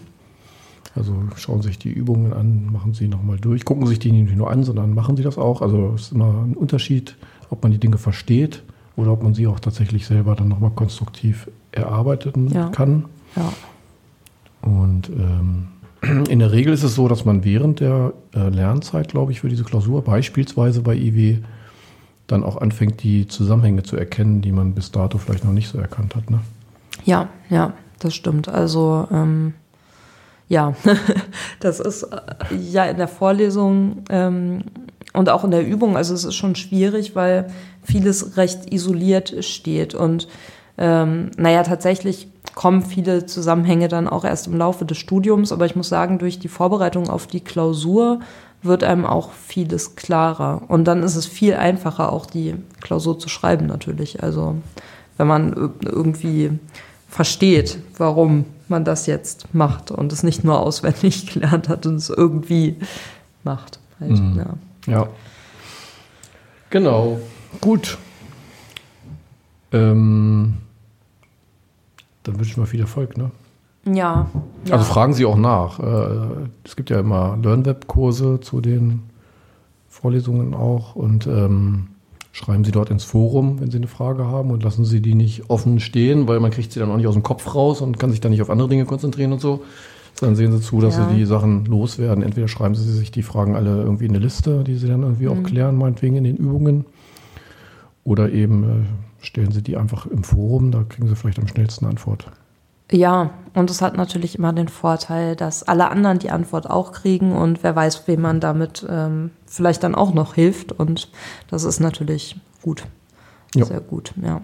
also 0.95 1.23
schauen 1.37 1.63
sich 1.63 1.79
die 1.79 1.91
Übungen 1.91 2.33
an, 2.33 2.71
machen 2.71 2.93
sie 2.93 3.09
nochmal 3.09 3.39
durch, 3.39 3.65
gucken 3.65 3.87
sich 3.87 3.99
die 3.99 4.13
nicht 4.13 4.37
nur 4.37 4.51
an, 4.51 4.65
sondern 4.65 4.95
machen 4.95 5.17
sie 5.17 5.23
das 5.23 5.39
auch. 5.39 5.63
Also 5.63 5.93
es 5.95 6.03
ist 6.03 6.13
immer 6.13 6.45
ein 6.45 6.55
Unterschied, 6.55 7.17
ob 7.51 7.63
man 7.63 7.73
die 7.73 7.79
Dinge 7.79 7.99
versteht 7.99 8.63
oder 8.97 9.13
ob 9.13 9.23
man 9.23 9.35
sie 9.35 9.47
auch 9.47 9.61
tatsächlich 9.61 10.07
selber 10.07 10.35
dann 10.35 10.49
nochmal 10.49 10.71
konstruktiv 10.71 11.49
erarbeiten 11.73 12.49
ja. 12.49 12.69
kann. 12.69 13.07
Ja. 13.37 13.53
Und 14.63 15.09
ähm, 15.11 15.69
in 16.29 16.39
der 16.39 16.53
Regel 16.53 16.73
ist 16.73 16.83
es 16.83 16.95
so, 16.95 17.09
dass 17.09 17.25
man 17.25 17.45
während 17.45 17.81
der 17.81 18.13
äh, 18.35 18.49
Lernzeit, 18.49 19.09
glaube 19.09 19.33
ich, 19.33 19.41
für 19.41 19.49
diese 19.49 19.65
Klausur, 19.65 20.03
beispielsweise 20.03 20.83
bei 20.83 20.95
IW, 20.95 21.39
dann 22.27 22.45
auch 22.45 22.57
anfängt, 22.57 23.03
die 23.03 23.27
Zusammenhänge 23.27 23.83
zu 23.83 23.97
erkennen, 23.97 24.41
die 24.41 24.53
man 24.53 24.75
bis 24.75 24.91
dato 24.91 25.19
vielleicht 25.19 25.45
noch 25.45 25.53
nicht 25.53 25.69
so 25.69 25.79
erkannt 25.79 26.15
hat. 26.15 26.31
Ne? 26.31 26.41
Ja, 27.05 27.29
ja, 27.51 27.75
das 27.99 28.15
stimmt. 28.15 28.49
Also 28.49 29.07
ähm, 29.11 29.55
ja, 30.49 30.75
das 31.61 31.81
ist 31.81 32.05
äh, 32.05 32.21
ja 32.55 32.85
in 32.85 32.97
der 32.97 33.09
Vorlesung 33.09 34.05
ähm, 34.11 34.65
und 35.13 35.29
auch 35.29 35.45
in 35.45 35.51
der 35.51 35.67
Übung, 35.67 35.97
also 35.97 36.15
es 36.15 36.25
ist 36.25 36.35
schon 36.35 36.55
schwierig, 36.55 37.15
weil 37.15 37.51
vieles 37.83 38.37
recht 38.37 38.73
isoliert 38.73 39.45
steht. 39.45 39.95
Und 39.95 40.29
ähm, 40.79 41.31
naja, 41.37 41.63
tatsächlich 41.63 42.29
kommen 42.55 42.83
viele 42.83 43.27
Zusammenhänge 43.27 43.89
dann 43.89 44.09
auch 44.09 44.25
erst 44.25 44.47
im 44.47 44.57
Laufe 44.57 44.85
des 44.85 44.99
Studiums, 44.99 45.53
aber 45.53 45.67
ich 45.67 45.77
muss 45.77 45.89
sagen, 45.89 46.19
durch 46.19 46.39
die 46.39 46.49
Vorbereitung 46.49 47.09
auf 47.09 47.27
die 47.27 47.41
Klausur 47.41 48.21
wird 48.63 48.85
einem 48.85 49.05
auch 49.05 49.33
vieles 49.33 49.97
klarer. 49.97 50.63
Und 50.69 50.85
dann 50.85 51.03
ist 51.03 51.17
es 51.17 51.27
viel 51.27 51.55
einfacher, 51.55 52.13
auch 52.13 52.27
die 52.27 52.55
Klausur 52.81 53.19
zu 53.19 53.29
schreiben 53.29 53.67
natürlich. 53.67 54.23
Also 54.23 54.57
wenn 55.17 55.27
man 55.27 55.73
irgendwie 55.85 56.51
versteht, 57.09 57.79
warum 57.99 58.45
man 58.69 58.85
das 58.85 59.07
jetzt 59.07 59.53
macht 59.55 59.91
und 59.91 60.13
es 60.13 60.23
nicht 60.23 60.45
nur 60.45 60.61
auswendig 60.61 61.27
gelernt 61.33 61.69
hat 61.69 61.87
und 61.87 61.97
es 61.97 62.09
irgendwie 62.09 62.77
macht. 63.45 63.79
Halt, 64.01 64.11
mhm. 64.13 64.39
ja. 64.39 64.55
Ja. 64.87 65.09
Genau. 66.71 67.21
Gut. 67.61 67.99
Ähm, 69.73 70.59
dann 72.23 72.37
wünsche 72.37 72.51
ich 72.51 72.57
mal 72.57 72.67
viel 72.67 72.81
Erfolg, 72.81 73.17
ne? 73.17 73.31
Ja, 73.85 74.27
ja. 74.65 74.73
Also 74.73 74.85
fragen 74.85 75.13
Sie 75.13 75.25
auch 75.25 75.37
nach. 75.37 75.81
Äh, 75.81 76.49
es 76.65 76.77
gibt 76.77 76.91
ja 76.91 77.01
immer 77.01 77.37
LearnWeb-Kurse 77.43 78.41
zu 78.41 78.61
den 78.61 79.03
Vorlesungen 79.89 80.55
auch 80.55 80.95
und 80.95 81.27
ähm, 81.27 81.89
schreiben 82.33 82.65
Sie 82.65 82.71
dort 82.71 82.91
ins 82.91 83.05
Forum, 83.05 83.61
wenn 83.61 83.71
Sie 83.71 83.79
eine 83.79 83.89
Frage 83.89 84.27
haben 84.27 84.51
und 84.51 84.63
lassen 84.63 84.85
Sie 84.85 85.03
die 85.03 85.15
nicht 85.15 85.51
offen 85.51 85.81
stehen, 85.81 86.29
weil 86.29 86.41
man 86.41 86.51
kriegt 86.51 86.73
sie 86.73 86.81
dann 86.81 86.91
auch 86.91 86.97
nicht 86.97 87.09
aus 87.09 87.15
dem 87.15 87.23
Kopf 87.23 87.55
raus 87.55 87.81
und 87.81 87.99
kann 87.99 88.11
sich 88.11 88.21
dann 88.21 88.31
nicht 88.31 88.43
auf 88.43 88.51
andere 88.51 88.69
Dinge 88.69 88.87
konzentrieren 88.87 89.33
und 89.33 89.41
so. 89.41 89.65
Dann 90.23 90.37
sehen 90.37 90.53
Sie 90.53 90.61
zu, 90.61 90.81
dass 90.81 90.97
ja. 90.97 91.09
Sie 91.09 91.17
die 91.17 91.25
Sachen 91.25 91.65
loswerden. 91.65 92.23
Entweder 92.23 92.47
schreiben 92.47 92.75
Sie 92.75 92.91
sich 92.91 93.11
die 93.11 93.25
Fragen 93.25 93.57
alle 93.57 93.83
irgendwie 93.83 94.05
in 94.05 94.13
eine 94.13 94.21
Liste, 94.21 94.63
die 94.63 94.77
Sie 94.77 94.87
dann 94.87 95.03
irgendwie 95.03 95.27
mhm. 95.27 95.33
auch 95.33 95.43
klären, 95.43 95.77
meinetwegen 95.77 96.17
in 96.17 96.25
den 96.25 96.37
Übungen. 96.37 96.85
Oder 98.05 98.31
eben 98.31 98.65
äh, 98.65 99.25
stellen 99.25 99.51
Sie 99.51 99.63
die 99.63 99.77
einfach 99.77 100.07
im 100.07 100.23
Forum, 100.23 100.71
da 100.71 100.85
kriegen 100.89 101.09
Sie 101.09 101.17
vielleicht 101.17 101.41
am 101.41 101.49
schnellsten 101.49 101.87
Antwort. 101.87 102.31
Ja, 102.93 103.31
und 103.55 103.71
es 103.71 103.81
hat 103.81 103.97
natürlich 103.97 104.37
immer 104.37 104.53
den 104.53 104.69
Vorteil, 104.69 105.35
dass 105.35 105.63
alle 105.63 105.91
anderen 105.91 106.19
die 106.19 106.31
Antwort 106.31 106.69
auch 106.69 106.93
kriegen 106.93 107.33
und 107.33 107.63
wer 107.63 107.75
weiß, 107.75 108.07
wem 108.07 108.21
man 108.21 108.39
damit 108.39 108.87
ähm, 108.89 109.31
vielleicht 109.47 109.83
dann 109.83 109.95
auch 109.95 110.13
noch 110.15 110.35
hilft. 110.35 110.73
Und 110.73 111.11
das 111.49 111.65
ist 111.65 111.81
natürlich 111.81 112.37
gut. 112.63 112.85
Ja. 113.55 113.67
Sehr 113.67 113.81
gut, 113.81 114.13
ja. 114.23 114.41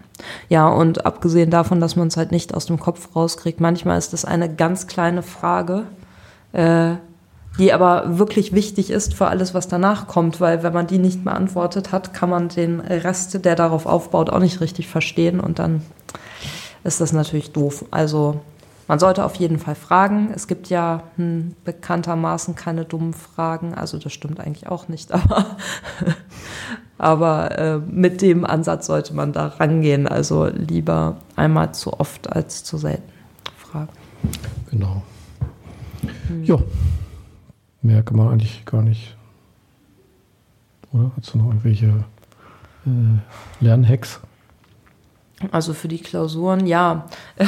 Ja, 0.49 0.69
und 0.69 1.07
abgesehen 1.07 1.51
davon, 1.51 1.81
dass 1.81 1.97
man 1.97 2.09
es 2.09 2.17
halt 2.17 2.31
nicht 2.31 2.55
aus 2.55 2.67
dem 2.67 2.79
Kopf 2.79 3.17
rauskriegt, 3.17 3.61
manchmal 3.61 3.97
ist 3.99 4.13
das 4.13 4.25
eine 4.25 4.55
ganz 4.55 4.87
kleine 4.87 5.23
Frage, 5.23 5.85
äh, 6.53 6.97
die 7.59 7.73
aber 7.73 8.19
wirklich 8.19 8.53
wichtig 8.53 8.91
ist 8.91 9.15
für 9.15 9.29
alles, 9.29 9.55
was 9.55 9.67
danach 9.67 10.07
kommt, 10.07 10.41
weil 10.41 10.63
wenn 10.63 10.73
man 10.73 10.87
die 10.87 10.99
nicht 10.99 11.25
beantwortet 11.25 11.91
hat, 11.91 12.13
kann 12.13 12.31
man 12.31 12.49
den 12.49 12.81
Rest, 12.81 13.45
der 13.45 13.57
darauf 13.57 13.87
aufbaut, 13.87 14.31
auch 14.31 14.39
nicht 14.39 14.61
richtig 14.61 14.89
verstehen 14.89 15.41
und 15.41 15.59
dann 15.59 15.83
ist 16.85 17.01
das 17.01 17.13
natürlich 17.13 17.53
doof. 17.53 17.87
Also 17.91 18.41
man 18.89 18.99
sollte 18.99 19.25
auf 19.25 19.35
jeden 19.35 19.59
Fall 19.59 19.75
fragen. 19.75 20.31
Es 20.35 20.47
gibt 20.47 20.71
ja 20.71 21.03
hm, 21.17 21.55
bekanntermaßen 21.65 22.55
keine 22.55 22.87
dummen 22.87 23.13
Fragen. 23.13 23.75
Also 23.75 23.99
das 23.99 24.15
stimmt 24.15 24.41
eigentlich 24.41 24.67
auch 24.67 24.89
nicht. 24.89 25.13
Aber, 25.13 25.57
aber 26.99 27.59
äh, 27.59 27.79
mit 27.79 28.21
dem 28.21 28.45
Ansatz 28.45 28.87
sollte 28.87 29.15
man 29.15 29.33
da 29.33 29.47
rangehen. 29.47 30.07
Also 30.07 30.47
lieber 30.47 31.17
einmal 31.37 31.73
zu 31.73 31.99
oft 31.99 32.31
als 32.31 32.65
zu 32.65 32.77
selten 32.77 33.11
fragen. 33.57 33.89
Genau. 34.71 35.03
Hm. 36.27 36.45
Ja, 36.45 36.59
mehr 37.83 38.03
kann 38.03 38.17
man 38.17 38.29
eigentlich 38.29 38.65
gar 38.65 38.83
nicht. 38.83 39.17
Oder? 40.93 41.13
Hast 41.17 41.35
du 41.35 41.39
noch 41.39 41.47
irgendwelche 41.47 42.05
äh, 42.87 43.65
Lernhacks? 43.65 44.21
Also 45.53 45.73
für 45.73 45.89
die 45.89 45.99
Klausuren, 45.99 46.67
ja. 46.67 47.07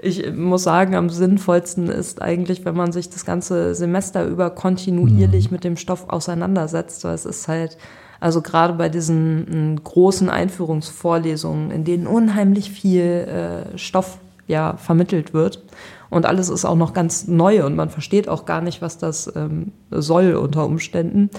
Ich 0.00 0.32
muss 0.32 0.62
sagen, 0.62 0.94
am 0.94 1.10
sinnvollsten 1.10 1.88
ist 1.88 2.22
eigentlich, 2.22 2.64
wenn 2.64 2.76
man 2.76 2.92
sich 2.92 3.10
das 3.10 3.24
ganze 3.24 3.74
Semester 3.74 4.24
über 4.24 4.50
kontinuierlich 4.50 5.50
mhm. 5.50 5.54
mit 5.54 5.64
dem 5.64 5.76
Stoff 5.76 6.08
auseinandersetzt. 6.08 7.02
Weil 7.02 7.14
es 7.14 7.24
ist 7.24 7.48
halt, 7.48 7.76
also 8.20 8.42
gerade 8.42 8.74
bei 8.74 8.88
diesen 8.88 9.74
mm, 9.74 9.84
großen 9.84 10.28
Einführungsvorlesungen, 10.28 11.70
in 11.70 11.84
denen 11.84 12.06
unheimlich 12.06 12.70
viel 12.70 13.02
äh, 13.02 13.78
Stoff 13.78 14.18
ja 14.46 14.76
vermittelt 14.76 15.34
wird. 15.34 15.62
Und 16.10 16.26
alles 16.26 16.48
ist 16.48 16.64
auch 16.64 16.76
noch 16.76 16.94
ganz 16.94 17.28
neu 17.28 17.64
und 17.64 17.76
man 17.76 17.90
versteht 17.90 18.28
auch 18.28 18.46
gar 18.46 18.62
nicht, 18.62 18.80
was 18.80 18.98
das 18.98 19.30
ähm, 19.36 19.72
soll 19.90 20.34
unter 20.34 20.64
Umständen. 20.64 21.30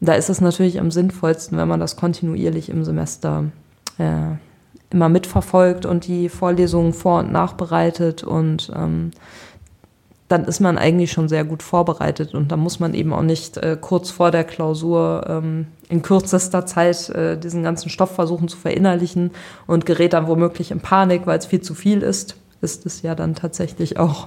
Da 0.00 0.14
ist 0.14 0.30
es 0.30 0.40
natürlich 0.40 0.80
am 0.80 0.90
sinnvollsten, 0.90 1.58
wenn 1.58 1.68
man 1.68 1.80
das 1.80 1.96
kontinuierlich 1.96 2.70
im 2.70 2.84
Semester 2.84 3.44
äh, 3.98 4.36
immer 4.90 5.08
mitverfolgt 5.08 5.84
und 5.84 6.06
die 6.06 6.28
Vorlesungen 6.28 6.94
vor- 6.94 7.20
und 7.20 7.32
nachbereitet 7.32 8.24
und 8.24 8.72
ähm, 8.74 9.10
dann 10.28 10.44
ist 10.44 10.60
man 10.60 10.76
eigentlich 10.76 11.10
schon 11.10 11.28
sehr 11.28 11.44
gut 11.44 11.62
vorbereitet 11.62 12.34
und 12.34 12.52
da 12.52 12.56
muss 12.56 12.80
man 12.80 12.92
eben 12.94 13.12
auch 13.12 13.22
nicht 13.22 13.56
äh, 13.56 13.76
kurz 13.80 14.10
vor 14.10 14.30
der 14.30 14.44
Klausur 14.44 15.24
ähm, 15.26 15.66
in 15.88 16.02
kürzester 16.02 16.66
Zeit 16.66 17.08
äh, 17.10 17.38
diesen 17.38 17.62
ganzen 17.62 17.88
Stoff 17.88 18.14
versuchen 18.14 18.48
zu 18.48 18.58
verinnerlichen 18.58 19.30
und 19.66 19.86
gerät 19.86 20.12
dann 20.12 20.28
womöglich 20.28 20.70
in 20.70 20.80
Panik, 20.80 21.26
weil 21.26 21.38
es 21.38 21.46
viel 21.46 21.62
zu 21.62 21.74
viel 21.74 22.02
ist. 22.02 22.36
Ist 22.60 22.86
es 22.86 23.02
ja 23.02 23.14
dann 23.14 23.36
tatsächlich 23.36 23.98
auch. 23.98 24.26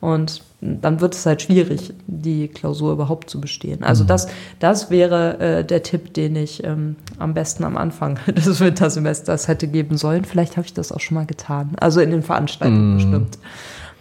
Und 0.00 0.42
dann 0.60 1.00
wird 1.00 1.14
es 1.14 1.26
halt 1.26 1.42
schwierig, 1.42 1.92
die 2.06 2.48
Klausur 2.48 2.92
überhaupt 2.92 3.28
zu 3.28 3.40
bestehen. 3.40 3.84
Also 3.84 4.04
mhm. 4.04 4.08
das, 4.08 4.28
das 4.58 4.90
wäre 4.90 5.38
äh, 5.38 5.64
der 5.64 5.82
Tipp, 5.82 6.14
den 6.14 6.36
ich 6.36 6.64
ähm, 6.64 6.96
am 7.18 7.34
besten 7.34 7.64
am 7.64 7.76
Anfang 7.76 8.18
des 8.26 8.60
Wintersemesters 8.60 9.46
hätte 9.48 9.68
geben 9.68 9.96
sollen. 9.96 10.24
Vielleicht 10.24 10.56
habe 10.56 10.66
ich 10.66 10.74
das 10.74 10.90
auch 10.90 11.00
schon 11.00 11.16
mal 11.16 11.26
getan. 11.26 11.76
Also 11.78 12.00
in 12.00 12.10
den 12.10 12.22
Veranstaltungen 12.22 12.92
mhm. 12.92 12.96
bestimmt. 12.96 13.38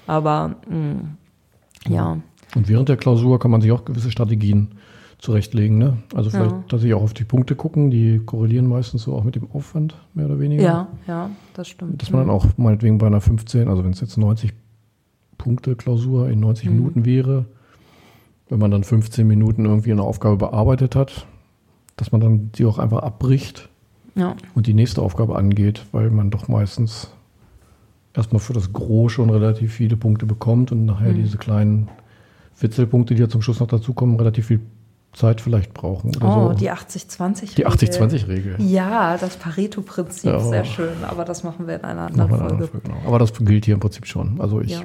Aber 0.08 0.56
mh, 0.68 0.78
mm, 0.78 1.18
ja. 1.88 2.18
Und 2.56 2.70
während 2.70 2.89
der 2.89 2.98
Klausur 2.98 3.39
kann 3.39 3.51
man 3.51 3.62
sich 3.62 3.72
auch 3.72 3.86
gewisse 3.86 4.12
Strategien 4.12 4.75
zurechtlegen. 5.20 5.77
Ne? 5.77 5.98
Also 6.13 6.30
vielleicht 6.30 6.51
ja. 6.51 6.63
tatsächlich 6.70 6.94
auch 6.94 7.04
auf 7.04 7.13
die 7.13 7.24
Punkte 7.24 7.56
gucken, 7.56 7.89
die 7.89 8.20
korrelieren 8.20 8.68
meistens 8.68 9.04
so 9.04 9.13
auch 9.15 9.24
mit 9.24 9.36
dem 9.36 9.50
Aufwand, 9.51 9.96
mehr 10.13 10.27
oder 10.27 10.39
weniger. 10.39 10.63
Ja, 10.63 10.88
ja, 11.08 11.30
das 11.54 11.68
stimmt. 11.68 12.01
Dass 12.01 12.12
man 12.12 12.22
dann 12.22 12.30
auch 12.30 12.46
meinetwegen 12.58 12.98
bei 12.98 13.08
einer 13.08 13.22
15, 13.22 13.68
also 13.68 13.84
wenn 13.84 13.92
es 13.92 14.01
jetzt 14.01 14.18
90 14.18 14.54
Punkte 15.38 15.75
Klausur 15.75 16.30
in 16.30 16.39
90 16.39 16.70
mhm. 16.70 16.75
Minuten 16.75 17.06
wäre, 17.06 17.46
wenn 18.50 18.60
man 18.60 18.72
dann 18.72 18.84
15 18.84 19.27
Minuten 19.27 19.65
irgendwie 19.65 19.92
eine 19.92 20.04
Aufgabe 20.04 20.38
bearbeitet 20.38 20.96
hat, 20.96 21.25
dass 21.98 22.12
man 22.12 22.22
dann 22.22 22.51
die 22.54 22.65
auch 22.65 22.77
einfach 22.77 23.00
abbricht 23.00 23.70
ja. 24.15 24.36
und 24.54 24.68
die 24.68 24.74
nächste 24.74 25.01
Aufgabe 25.01 25.36
angeht, 25.36 25.86
weil 25.92 26.10
man 26.10 26.30
doch 26.30 26.48
meistens 26.48 27.12
erstmal 28.15 28.39
für 28.39 28.53
das 28.53 28.74
Gros 28.74 29.12
schon 29.12 29.29
relativ 29.29 29.74
viele 29.74 29.98
Punkte 29.98 30.25
bekommt 30.25 30.72
und 30.72 30.86
nachher 30.86 31.12
mhm. 31.12 31.24
diese 31.24 31.38
kleinen 31.38 31.89
Witzelpunkte, 32.60 33.15
die 33.15 33.22
ja 33.22 33.29
zum 33.29 33.41
Schluss 33.41 33.60
noch 33.60 33.67
dazukommen, 33.67 34.17
relativ 34.17 34.48
viel 34.48 34.62
Zeit 35.13 35.39
vielleicht 35.39 35.74
brauchen. 35.74 36.12
oh, 36.22 36.50
so. 36.50 36.53
die 36.53 36.72
80-20-Regel. 36.72 37.55
Die 37.55 37.67
80-20 37.67 38.27
-Regel. 38.27 38.62
Ja, 38.62 39.17
das 39.17 39.38
Pareto-Prinzip, 39.38 40.29
ja. 40.29 40.39
sehr 40.39 40.65
schön. 40.65 41.03
Aber 41.03 41.24
das 41.24 41.43
machen 41.43 41.67
wir 41.67 41.75
in 41.75 41.84
einer 41.84 42.07
anderen 42.07 42.29
Folge. 42.29 42.43
Eine 42.43 42.67
Folge 42.67 42.88
genau. 42.89 42.98
Aber 43.07 43.19
das 43.19 43.34
gilt 43.34 43.65
hier 43.65 43.75
im 43.75 43.79
Prinzip 43.79 44.05
schon. 44.07 44.41
Also 44.41 44.62
ich 44.62 44.72
ja. 44.72 44.81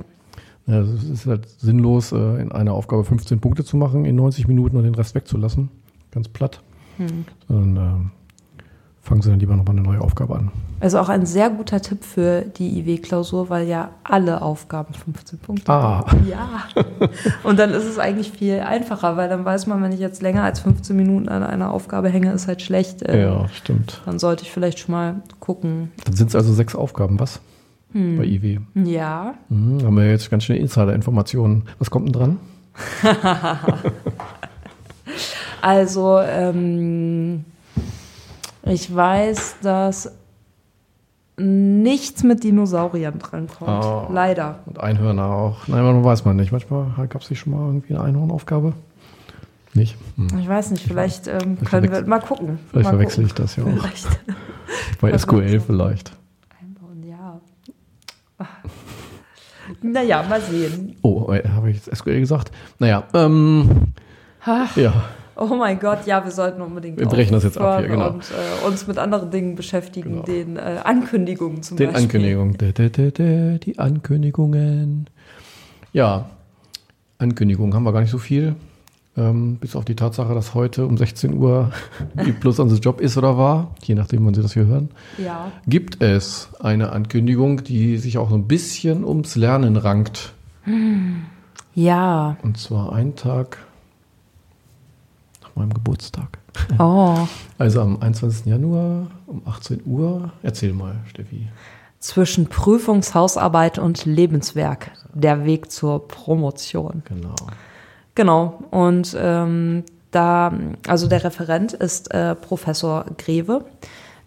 Ja, 0.66 0.80
es 0.80 1.04
ist 1.04 1.26
halt 1.26 1.48
sinnlos, 1.48 2.12
äh, 2.12 2.40
in 2.40 2.52
einer 2.52 2.74
Aufgabe 2.74 3.02
15 3.02 3.40
Punkte 3.40 3.64
zu 3.64 3.76
machen 3.76 4.04
in 4.04 4.14
90 4.14 4.46
Minuten 4.46 4.76
und 4.76 4.84
den 4.84 4.94
Rest 4.94 5.14
wegzulassen. 5.14 5.68
Ganz 6.12 6.28
platt. 6.28 6.62
Hm. 6.98 7.24
Sondern, 7.48 8.12
fangen 9.02 9.22
Sie 9.22 9.30
dann 9.30 9.40
lieber 9.40 9.56
nochmal 9.56 9.76
eine 9.76 9.86
neue 9.86 10.00
Aufgabe 10.00 10.36
an. 10.36 10.50
Also 10.80 10.98
auch 10.98 11.08
ein 11.10 11.26
sehr 11.26 11.50
guter 11.50 11.80
Tipp 11.82 12.04
für 12.04 12.40
die 12.42 12.78
IW-Klausur, 12.80 13.50
weil 13.50 13.66
ja 13.68 13.90
alle 14.02 14.40
Aufgaben 14.40 14.94
15 14.94 15.38
Punkte 15.38 15.70
Ah. 15.70 15.98
haben. 16.06 16.26
Ja. 16.26 16.48
Und 17.44 17.58
dann 17.58 17.70
ist 17.70 17.84
es 17.84 17.98
eigentlich 17.98 18.30
viel 18.30 18.60
einfacher, 18.60 19.16
weil 19.16 19.28
dann 19.28 19.44
weiß 19.44 19.66
man, 19.66 19.82
wenn 19.82 19.92
ich 19.92 20.00
jetzt 20.00 20.22
länger 20.22 20.42
als 20.44 20.60
15 20.60 20.96
Minuten 20.96 21.28
an 21.28 21.42
einer 21.42 21.70
Aufgabe 21.72 22.08
hänge, 22.08 22.32
ist 22.32 22.46
halt 22.48 22.62
schlecht. 22.62 23.02
Ähm, 23.06 23.20
Ja, 23.20 23.48
stimmt. 23.50 24.00
Dann 24.06 24.18
sollte 24.18 24.44
ich 24.44 24.50
vielleicht 24.52 24.78
schon 24.78 24.92
mal 24.92 25.16
gucken. 25.38 25.90
Dann 26.04 26.14
sind 26.14 26.28
es 26.28 26.34
also 26.36 26.52
sechs 26.54 26.74
Aufgaben, 26.74 27.20
was? 27.20 27.40
Hm. 27.92 28.16
Bei 28.18 28.24
IW. 28.24 28.60
Ja. 28.74 29.34
Mhm, 29.50 29.84
haben 29.84 29.96
wir 29.96 30.08
jetzt 30.08 30.30
ganz 30.30 30.44
schöne 30.44 30.60
Insider-Informationen. 30.60 31.64
Was 31.78 31.90
kommt 31.90 32.06
denn 32.06 32.12
dran? 32.14 32.36
Also, 35.62 36.18
ähm, 36.20 37.44
ich 38.62 38.94
weiß, 38.94 39.56
dass 39.62 40.12
nichts 41.36 42.22
mit 42.22 42.44
Dinosauriern 42.44 43.18
drankommt. 43.18 43.84
Oh. 43.84 44.12
Leider. 44.12 44.58
Und 44.66 44.78
Einhörner 44.78 45.26
auch. 45.26 45.68
Nein, 45.68 45.82
man 45.82 46.04
weiß 46.04 46.24
man 46.24 46.36
nicht. 46.36 46.52
Manchmal 46.52 46.86
gab 47.08 47.22
es 47.22 47.28
hier 47.28 47.36
schon 47.36 47.52
mal 47.52 47.66
irgendwie 47.66 47.94
eine 47.94 48.04
Einhornaufgabe. 48.04 48.74
Nicht? 49.72 49.96
Hm. 50.16 50.38
Ich 50.38 50.48
weiß 50.48 50.72
nicht, 50.72 50.86
vielleicht 50.86 51.28
ähm, 51.28 51.58
können 51.64 51.90
wir 51.90 52.06
mal 52.06 52.20
gucken. 52.20 52.58
Vielleicht 52.70 52.84
mal 52.84 52.90
verwechsel 52.90 53.24
ich 53.24 53.30
gucken. 53.30 53.44
das 53.44 53.56
ja 53.56 53.64
auch. 53.64 53.68
Vielleicht 53.68 54.08
Bei 55.00 55.16
SQL 55.16 55.60
vielleicht. 55.60 56.12
einbauen, 56.60 57.02
ja. 57.08 57.40
Naja, 59.82 60.24
mal 60.28 60.40
sehen. 60.40 60.96
Oh, 61.02 61.32
äh, 61.32 61.48
habe 61.48 61.70
ich 61.70 61.76
jetzt 61.76 61.96
SQL 61.96 62.20
gesagt? 62.20 62.50
Naja, 62.78 63.04
ähm, 63.14 63.92
Ha, 64.44 64.68
ja. 64.76 64.92
Oh 65.40 65.56
mein 65.56 65.78
Gott, 65.80 66.06
ja, 66.06 66.22
wir 66.22 66.30
sollten 66.32 66.60
unbedingt 66.60 66.98
Wir 66.98 67.06
brechen 67.06 67.32
das 67.32 67.44
jetzt 67.44 67.56
ab 67.58 67.80
hier, 67.80 67.88
genau. 67.88 68.10
und 68.10 68.24
äh, 68.30 68.66
uns 68.66 68.86
mit 68.86 68.98
anderen 68.98 69.30
Dingen 69.30 69.54
beschäftigen, 69.56 70.10
Genau. 70.10 70.22
den 70.24 70.56
äh, 70.56 70.80
Ankündigungen 70.84 71.62
zum 71.62 71.78
Den 71.78 71.88
Beispiel. 71.92 72.04
Ankündigungen. 72.04 72.58
Dä, 72.58 72.72
dä, 72.72 73.10
dä, 73.10 73.58
Die 73.58 73.78
Ankündigungen. 73.78 75.08
Ja, 75.94 76.26
Ankündigungen 77.18 77.74
haben 77.74 77.84
wir 77.84 77.92
gar 77.92 78.02
nicht 78.02 78.10
so 78.10 78.18
viel. 78.18 78.54
Ähm, 79.16 79.56
bis 79.56 79.74
auf 79.76 79.84
die 79.84 79.96
Tatsache, 79.96 80.34
dass 80.34 80.54
heute 80.54 80.86
um 80.86 80.96
16 80.96 81.34
Uhr 81.34 81.72
die 82.26 82.32
Plus 82.32 82.58
unser 82.60 82.76
Job 82.76 83.00
ist 83.00 83.16
oder 83.16 83.36
war, 83.38 83.74
je 83.82 83.94
nachdem, 83.94 84.24
wann 84.26 84.34
Sie 84.34 84.42
das 84.42 84.52
hier 84.52 84.66
hören, 84.66 84.90
Ja. 85.18 85.50
gibt 85.66 86.00
es 86.02 86.50
eine 86.60 86.92
Ankündigung, 86.92 87.64
die 87.64 87.96
sich 87.96 88.18
auch 88.18 88.28
so 88.30 88.36
ein 88.36 88.46
bisschen 88.46 89.04
ums 89.04 89.36
Lernen 89.36 89.76
rankt. 89.76 90.32
Ja. 91.74 92.36
Und 92.42 92.58
zwar 92.58 92.92
einen 92.92 93.16
Tag 93.16 93.58
meinem 95.56 95.72
Geburtstag. 95.72 96.38
Oh. 96.78 97.16
Also 97.58 97.80
am 97.80 98.00
21. 98.00 98.46
Januar 98.46 99.06
um 99.26 99.42
18 99.46 99.82
Uhr. 99.86 100.32
Erzähl 100.42 100.72
mal, 100.72 100.96
Steffi. 101.08 101.48
Zwischen 101.98 102.46
Prüfungshausarbeit 102.46 103.78
und 103.78 104.04
Lebenswerk. 104.06 104.90
Der 105.12 105.44
Weg 105.44 105.70
zur 105.70 106.08
Promotion. 106.08 107.02
Genau. 107.06 107.34
Genau. 108.14 108.62
Und 108.70 109.16
ähm, 109.18 109.84
da, 110.10 110.52
also 110.88 111.06
der 111.06 111.24
Referent 111.24 111.72
ist 111.72 112.12
äh, 112.12 112.34
Professor 112.34 113.06
Greve, 113.18 113.64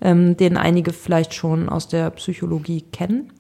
ähm, 0.02 0.38
den 0.38 0.58
einige 0.58 0.94
vielleicht 0.94 1.34
schon 1.34 1.70
aus 1.70 1.88
der 1.88 2.10
Psychologie 2.12 2.82
kennen. 2.82 3.32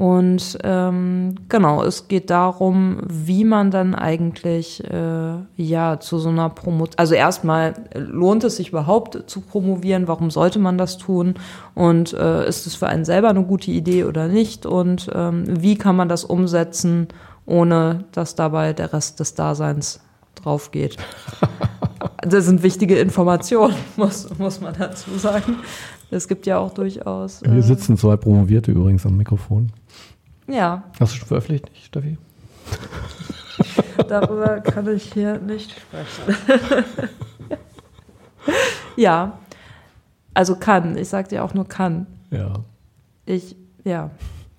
Und 0.00 0.56
ähm, 0.64 1.34
genau, 1.50 1.82
es 1.82 2.08
geht 2.08 2.30
darum, 2.30 3.02
wie 3.06 3.44
man 3.44 3.70
dann 3.70 3.94
eigentlich 3.94 4.82
äh, 4.90 5.34
ja 5.56 6.00
zu 6.00 6.18
so 6.18 6.30
einer 6.30 6.48
Promotion, 6.48 6.94
also 6.96 7.12
erstmal 7.12 7.74
lohnt 7.94 8.42
es 8.44 8.56
sich 8.56 8.70
überhaupt 8.70 9.24
zu 9.26 9.42
promovieren, 9.42 10.08
warum 10.08 10.30
sollte 10.30 10.58
man 10.58 10.78
das 10.78 10.96
tun 10.96 11.34
und 11.74 12.14
äh, 12.14 12.48
ist 12.48 12.66
es 12.66 12.76
für 12.76 12.86
einen 12.86 13.04
selber 13.04 13.28
eine 13.28 13.44
gute 13.44 13.72
Idee 13.72 14.04
oder 14.04 14.26
nicht 14.28 14.64
und 14.64 15.10
ähm, 15.14 15.44
wie 15.46 15.76
kann 15.76 15.96
man 15.96 16.08
das 16.08 16.24
umsetzen, 16.24 17.08
ohne 17.44 18.04
dass 18.12 18.34
dabei 18.34 18.72
der 18.72 18.94
Rest 18.94 19.20
des 19.20 19.34
Daseins 19.34 20.00
drauf 20.34 20.70
geht. 20.70 20.96
Das 22.22 22.44
sind 22.44 22.62
wichtige 22.62 22.98
Informationen, 22.98 23.74
muss, 23.96 24.28
muss 24.38 24.60
man 24.60 24.74
dazu 24.78 25.16
sagen. 25.16 25.56
Es 26.10 26.26
gibt 26.26 26.46
ja 26.46 26.58
auch 26.58 26.74
durchaus. 26.74 27.40
Hier 27.40 27.52
äh, 27.54 27.62
sitzen 27.62 27.96
zwei 27.96 28.16
Promovierte 28.16 28.72
übrigens 28.72 29.06
am 29.06 29.16
Mikrofon. 29.16 29.70
ja, 30.48 30.84
Hast 30.98 31.14
du 31.14 31.18
schon 31.18 31.28
veröffentlicht, 31.28 31.70
Steffi? 31.84 32.18
darüber 34.08 34.60
kann 34.60 34.88
ich 34.94 35.12
hier 35.12 35.38
nicht 35.38 35.72
sprechen. 35.72 36.36
ja, 38.96 39.38
also 40.34 40.56
kann. 40.56 40.96
Ich 40.96 41.08
sag 41.08 41.28
dir 41.28 41.44
auch 41.44 41.54
nur 41.54 41.66
kann. 41.66 42.06
Ja. 42.30 42.54
Ich, 43.26 43.56
ja. 43.84 44.10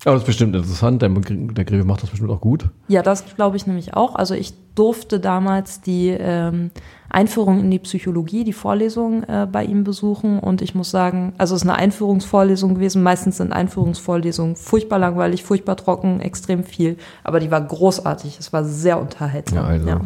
Aber 0.04 0.14
das 0.14 0.22
ist 0.22 0.26
bestimmt 0.26 0.56
interessant. 0.56 1.00
Der, 1.02 1.08
der 1.08 1.64
Greve 1.64 1.84
macht 1.84 2.02
das 2.02 2.10
bestimmt 2.10 2.30
auch 2.30 2.40
gut. 2.40 2.68
Ja, 2.88 3.02
das 3.02 3.24
glaube 3.36 3.56
ich 3.56 3.66
nämlich 3.66 3.94
auch. 3.94 4.16
Also 4.16 4.34
ich 4.34 4.52
durfte 4.74 5.20
damals 5.20 5.80
die 5.80 6.08
ähm, 6.08 6.70
Einführung 7.08 7.60
in 7.60 7.70
die 7.70 7.78
Psychologie, 7.78 8.42
die 8.42 8.52
Vorlesung 8.52 9.22
äh, 9.24 9.46
bei 9.50 9.64
ihm 9.64 9.84
besuchen 9.84 10.40
und 10.40 10.60
ich 10.60 10.74
muss 10.74 10.90
sagen, 10.90 11.34
also 11.38 11.54
es 11.54 11.62
ist 11.62 11.68
eine 11.68 11.78
Einführungsvorlesung 11.78 12.74
gewesen. 12.74 13.02
Meistens 13.02 13.36
sind 13.36 13.52
Einführungsvorlesungen 13.52 14.56
furchtbar 14.56 14.98
langweilig, 14.98 15.44
furchtbar 15.44 15.76
trocken, 15.76 16.20
extrem 16.20 16.64
viel, 16.64 16.96
aber 17.22 17.38
die 17.38 17.50
war 17.50 17.60
großartig. 17.60 18.38
Es 18.40 18.52
war 18.52 18.64
sehr 18.64 19.00
unterhaltsam. 19.00 19.58
Ja, 19.58 19.64
also. 19.64 20.00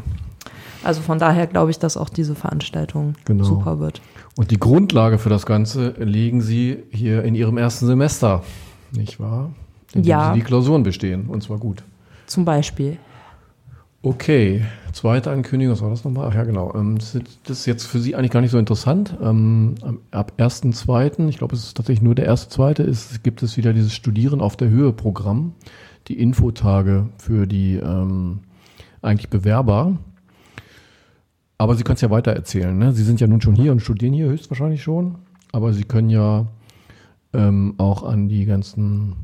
Also 0.84 1.00
von 1.00 1.18
daher 1.18 1.46
glaube 1.46 1.70
ich, 1.70 1.78
dass 1.78 1.96
auch 1.96 2.08
diese 2.08 2.34
Veranstaltung 2.34 3.14
Genau. 3.24 3.44
super 3.44 3.80
wird. 3.80 4.00
Und 4.36 4.50
die 4.50 4.60
Grundlage 4.60 5.18
für 5.18 5.30
das 5.30 5.46
Ganze 5.46 5.94
legen 5.98 6.42
Sie 6.42 6.84
hier 6.90 7.24
in 7.24 7.34
Ihrem 7.34 7.56
ersten 7.56 7.86
Semester, 7.86 8.44
nicht 8.92 9.18
wahr? 9.18 9.50
Indem 9.96 10.08
Ja. 10.10 10.32
Sie 10.32 10.40
die 10.40 10.44
Klausuren 10.46 10.82
bestehen, 10.82 11.26
und 11.26 11.42
zwar 11.42 11.58
gut. 11.58 11.82
Zum 12.26 12.44
Beispiel. 12.44 12.98
Okay, 14.02 14.64
zweite 14.92 15.30
Ankündigung, 15.32 15.72
was 15.72 15.82
war 15.82 15.90
das 15.90 16.04
nochmal? 16.04 16.28
Ach 16.30 16.34
ja, 16.34 16.44
genau. 16.44 16.72
Ähm, 16.76 16.96
Das 16.98 17.16
ist- 17.48 17.66
jetzt 17.66 17.86
für 17.86 17.98
Sie 17.98 18.14
eigentlich 18.14 18.30
gar 18.30 18.40
nicht 18.40 18.52
so 18.52 18.58
interessant. 18.58 19.16
Ähm, 19.20 19.74
Ab 20.12 20.32
1.2., 20.38 21.28
ich 21.28 21.38
glaube, 21.38 21.56
es 21.56 21.64
ist 21.64 21.76
tatsächlich 21.76 22.02
nur 22.02 22.14
der 22.14 22.26
erste, 22.26 22.48
zweite, 22.50 22.82
ist, 22.84 23.24
gibt 23.24 23.42
es 23.42 23.56
wieder 23.56 23.72
dieses 23.72 23.94
Studieren 23.94 24.40
auf 24.40 24.56
der 24.56 24.68
Höhe 24.68 24.92
Programm, 24.92 25.54
die 26.06 26.20
Infotage 26.20 27.06
für 27.18 27.46
die 27.48 27.76
ähm, 27.76 28.40
eigentlich 29.02 29.28
Bewerber. 29.28 29.96
Aber 31.58 31.74
Sie 31.74 31.82
können 31.82 31.94
es 31.96 32.00
ja 32.02 32.10
weiter 32.10 32.32
erzählen. 32.32 32.76
Ne? 32.78 32.92
Sie 32.92 33.02
sind 33.02 33.20
ja 33.20 33.26
nun 33.26 33.40
schon 33.40 33.54
hier 33.56 33.72
und 33.72 33.80
studieren 33.80 34.12
hier 34.12 34.26
höchstwahrscheinlich 34.26 34.82
schon. 34.82 35.16
Aber 35.52 35.72
Sie 35.72 35.84
können 35.84 36.10
ja 36.10 36.46
ähm, 37.32 37.74
auch 37.78 38.02
an 38.04 38.28
die 38.28 38.44
ganzen 38.44 39.16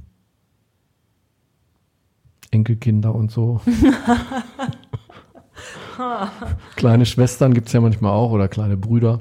Enkelkinder 2.53 3.12
und 3.15 3.33
so. 3.33 3.61
kleine 6.77 7.07
Schwestern 7.07 7.55
gibt 7.55 7.69
es 7.69 7.73
ja 7.73 7.81
manchmal 7.81 8.12
auch 8.12 8.31
oder 8.31 8.49
kleine 8.49 8.77
Brüder 8.77 9.21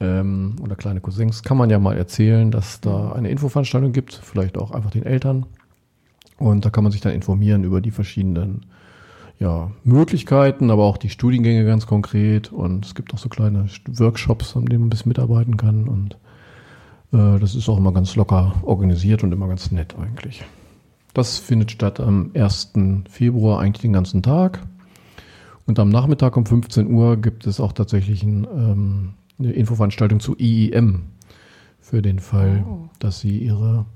ähm, 0.00 0.56
oder 0.62 0.76
kleine 0.76 1.00
Cousins. 1.00 1.42
Kann 1.42 1.56
man 1.56 1.70
ja 1.70 1.78
mal 1.78 1.96
erzählen, 1.96 2.50
dass 2.50 2.80
da 2.80 3.12
eine 3.12 3.30
Infoveranstaltung 3.30 3.92
gibt, 3.92 4.14
vielleicht 4.14 4.58
auch 4.58 4.72
einfach 4.72 4.90
den 4.90 5.04
Eltern. 5.04 5.46
Und 6.38 6.64
da 6.64 6.70
kann 6.70 6.84
man 6.84 6.92
sich 6.92 7.02
dann 7.02 7.12
informieren 7.12 7.64
über 7.64 7.80
die 7.80 7.90
verschiedenen 7.90 8.66
ja, 9.38 9.70
Möglichkeiten, 9.84 10.70
aber 10.70 10.84
auch 10.84 10.96
die 10.96 11.10
Studiengänge 11.10 11.64
ganz 11.64 11.86
konkret. 11.86 12.52
Und 12.52 12.86
es 12.86 12.94
gibt 12.94 13.12
auch 13.12 13.18
so 13.18 13.28
kleine 13.28 13.66
Workshops, 13.88 14.56
an 14.56 14.66
denen 14.66 14.80
man 14.80 14.86
ein 14.86 14.90
bisschen 14.90 15.10
mitarbeiten 15.10 15.56
kann. 15.56 15.86
Und 15.88 16.14
äh, 17.12 17.38
das 17.38 17.54
ist 17.54 17.68
auch 17.68 17.78
immer 17.78 17.92
ganz 17.92 18.16
locker 18.16 18.54
organisiert 18.62 19.22
und 19.22 19.32
immer 19.32 19.48
ganz 19.48 19.70
nett 19.70 19.94
eigentlich. 20.00 20.44
Das 21.14 21.38
findet 21.38 21.70
statt 21.72 22.00
am 22.00 22.30
1. 22.34 22.72
Februar 23.08 23.60
eigentlich 23.60 23.82
den 23.82 23.92
ganzen 23.92 24.22
Tag. 24.22 24.60
Und 25.66 25.78
am 25.78 25.88
Nachmittag 25.88 26.36
um 26.36 26.46
15 26.46 26.88
Uhr 26.90 27.16
gibt 27.16 27.46
es 27.46 27.60
auch 27.60 27.72
tatsächlich 27.72 28.22
ein, 28.22 28.44
ähm, 28.44 29.10
eine 29.38 29.52
Infoveranstaltung 29.52 30.20
zu 30.20 30.36
IEM. 30.38 31.02
Für 31.80 32.02
den 32.02 32.18
Fall, 32.20 32.64
Oh. 32.68 32.88
dass 33.00 33.20
Sie 33.20 33.38
Ihre 33.38 33.86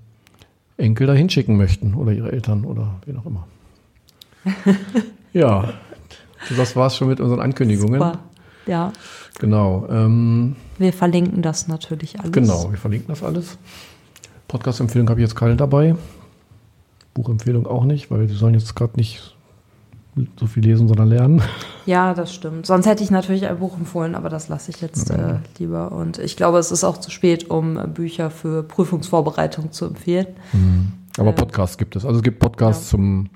Enkel 0.77 1.07
da 1.07 1.12
hinschicken 1.12 1.57
möchten 1.57 1.94
oder 1.94 2.12
Ihre 2.12 2.33
Eltern 2.33 2.64
oder 2.64 2.96
wen 3.07 3.16
auch 3.18 3.27
immer. 3.27 3.46
ja, 5.33 5.72
das 6.57 6.74
war's 6.77 6.96
schon 6.96 7.09
mit 7.09 7.20
unseren 7.20 7.40
Ankündigungen. 7.40 8.00
Super. 8.00 8.18
Ja, 8.66 8.92
Genau. 9.40 9.87
Ähm, 9.90 10.55
wir 10.79 10.92
verlinken 10.92 11.42
das 11.42 11.66
natürlich 11.68 12.18
alles. 12.20 12.33
Genau, 12.33 12.70
wir 12.70 12.79
verlinken 12.79 13.09
das 13.09 13.22
alles. 13.22 13.59
Podcast-Empfehlung 14.48 15.09
habe 15.11 15.20
ich 15.20 15.24
jetzt 15.29 15.35
keine 15.35 15.57
dabei. 15.57 15.96
Buchempfehlung 17.14 17.66
auch 17.66 17.85
nicht, 17.85 18.11
weil 18.11 18.27
die 18.27 18.35
sollen 18.35 18.55
jetzt 18.55 18.74
gerade 18.77 18.92
nicht 18.96 19.35
so 20.38 20.46
viel 20.46 20.62
lesen, 20.64 20.88
sondern 20.88 21.09
lernen. 21.09 21.42
Ja, 21.87 22.14
das 22.14 22.33
stimmt. 22.35 22.64
Sonst 22.64 22.87
hätte 22.87 23.05
ich 23.05 23.11
natürlich 23.11 23.46
ein 23.46 23.59
Buch 23.59 23.77
empfohlen, 23.77 24.14
aber 24.14 24.31
das 24.31 24.48
lasse 24.48 24.70
ich 24.70 24.81
jetzt 24.81 25.11
äh, 25.11 25.35
lieber. 25.59 25.92
Und 25.92 26.16
ich 26.18 26.35
glaube, 26.35 26.57
es 26.57 26.70
ist 26.70 26.83
auch 26.83 26.96
zu 26.96 27.11
spät, 27.11 27.50
um 27.50 27.77
äh, 27.79 27.87
Bücher 27.87 28.31
für 28.31 28.62
Prüfungsvorbereitung 28.62 29.70
zu 29.70 29.85
empfehlen. 29.85 30.29
Aber 31.18 31.27
Ja. 31.27 31.33
Podcasts 31.33 31.77
gibt 31.77 31.94
es. 31.94 32.07
Also 32.07 32.20
es 32.20 32.22
gibt 32.22 32.38
Podcasts 32.38 32.87
Ja. 32.87 32.96
zum, 32.96 33.29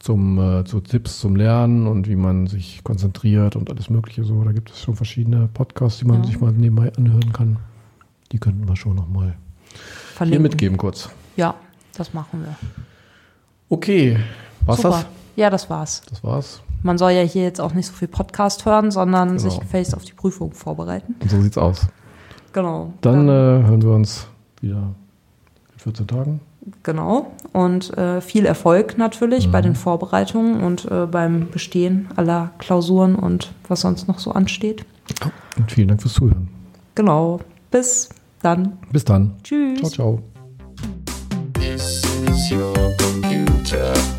zum 0.00 0.38
äh, 0.40 0.64
zu 0.64 0.80
Tipps 0.80 1.20
zum 1.20 1.36
Lernen 1.36 1.86
und 1.86 2.08
wie 2.08 2.16
man 2.16 2.48
sich 2.48 2.82
konzentriert 2.82 3.54
und 3.54 3.70
alles 3.70 3.90
Mögliche 3.90 4.24
so. 4.24 4.42
Da 4.42 4.50
gibt 4.50 4.70
es 4.72 4.82
schon 4.82 4.96
verschiedene 4.96 5.48
Podcasts, 5.54 6.00
die 6.00 6.04
man 6.06 6.22
Ja. 6.22 6.26
sich 6.26 6.40
mal 6.40 6.50
nebenbei 6.50 6.90
anhören 6.96 7.32
kann. 7.32 7.58
Die 8.32 8.38
könnten 8.38 8.66
wir 8.68 8.74
schon 8.74 8.96
nochmal 8.96 9.36
hier 10.24 10.40
mitgeben 10.40 10.78
kurz. 10.78 11.10
Ja, 11.36 11.54
das 11.98 12.14
machen 12.14 12.44
wir. 12.44 12.54
Okay, 13.68 14.18
was 14.64 14.76
Super. 14.78 14.90
das? 14.90 15.06
Ja, 15.36 15.50
das 15.50 15.68
war's. 15.68 16.02
Das 16.08 16.22
war's. 16.22 16.60
Man 16.82 16.98
soll 16.98 17.12
ja 17.12 17.22
hier 17.22 17.42
jetzt 17.42 17.60
auch 17.60 17.74
nicht 17.74 17.86
so 17.86 17.92
viel 17.92 18.08
Podcast 18.08 18.64
hören, 18.64 18.90
sondern 18.90 19.36
Genau. 19.36 19.40
sich 19.40 19.60
face 19.64 19.92
auf 19.94 20.04
die 20.04 20.12
Prüfung 20.12 20.52
vorbereiten. 20.52 21.16
Und 21.20 21.30
so 21.30 21.40
sieht's 21.40 21.58
aus. 21.58 21.86
Genau. 22.52 22.92
Dann 23.00 23.28
äh, 23.28 23.32
hören 23.32 23.82
wir 23.82 23.90
uns 23.90 24.26
wieder 24.60 24.76
in 25.72 25.78
14 25.78 26.06
Tagen. 26.06 26.40
Genau. 26.82 27.32
Und 27.52 27.96
äh, 27.98 28.20
viel 28.20 28.46
Erfolg 28.46 28.98
natürlich 28.98 29.48
Mhm. 29.48 29.52
bei 29.52 29.60
den 29.62 29.74
Vorbereitungen 29.74 30.62
und 30.62 30.84
äh, 30.90 31.06
beim 31.06 31.48
Bestehen 31.50 32.08
aller 32.16 32.50
Klausuren 32.58 33.14
und 33.16 33.52
was 33.68 33.80
sonst 33.82 34.08
noch 34.08 34.18
so 34.18 34.32
ansteht. 34.32 34.84
Und 35.56 35.70
vielen 35.72 35.88
Dank 35.88 36.02
fürs 36.02 36.14
Zuhören. 36.14 36.48
Genau. 36.94 37.40
Bis 37.70 38.08
dann. 38.42 38.78
Bis 38.92 39.04
dann. 39.04 39.34
Tschüss. 39.42 39.78
Ciao, 39.80 39.90
ciao. 39.90 40.35
your 42.50 42.94
computer. 42.96 44.15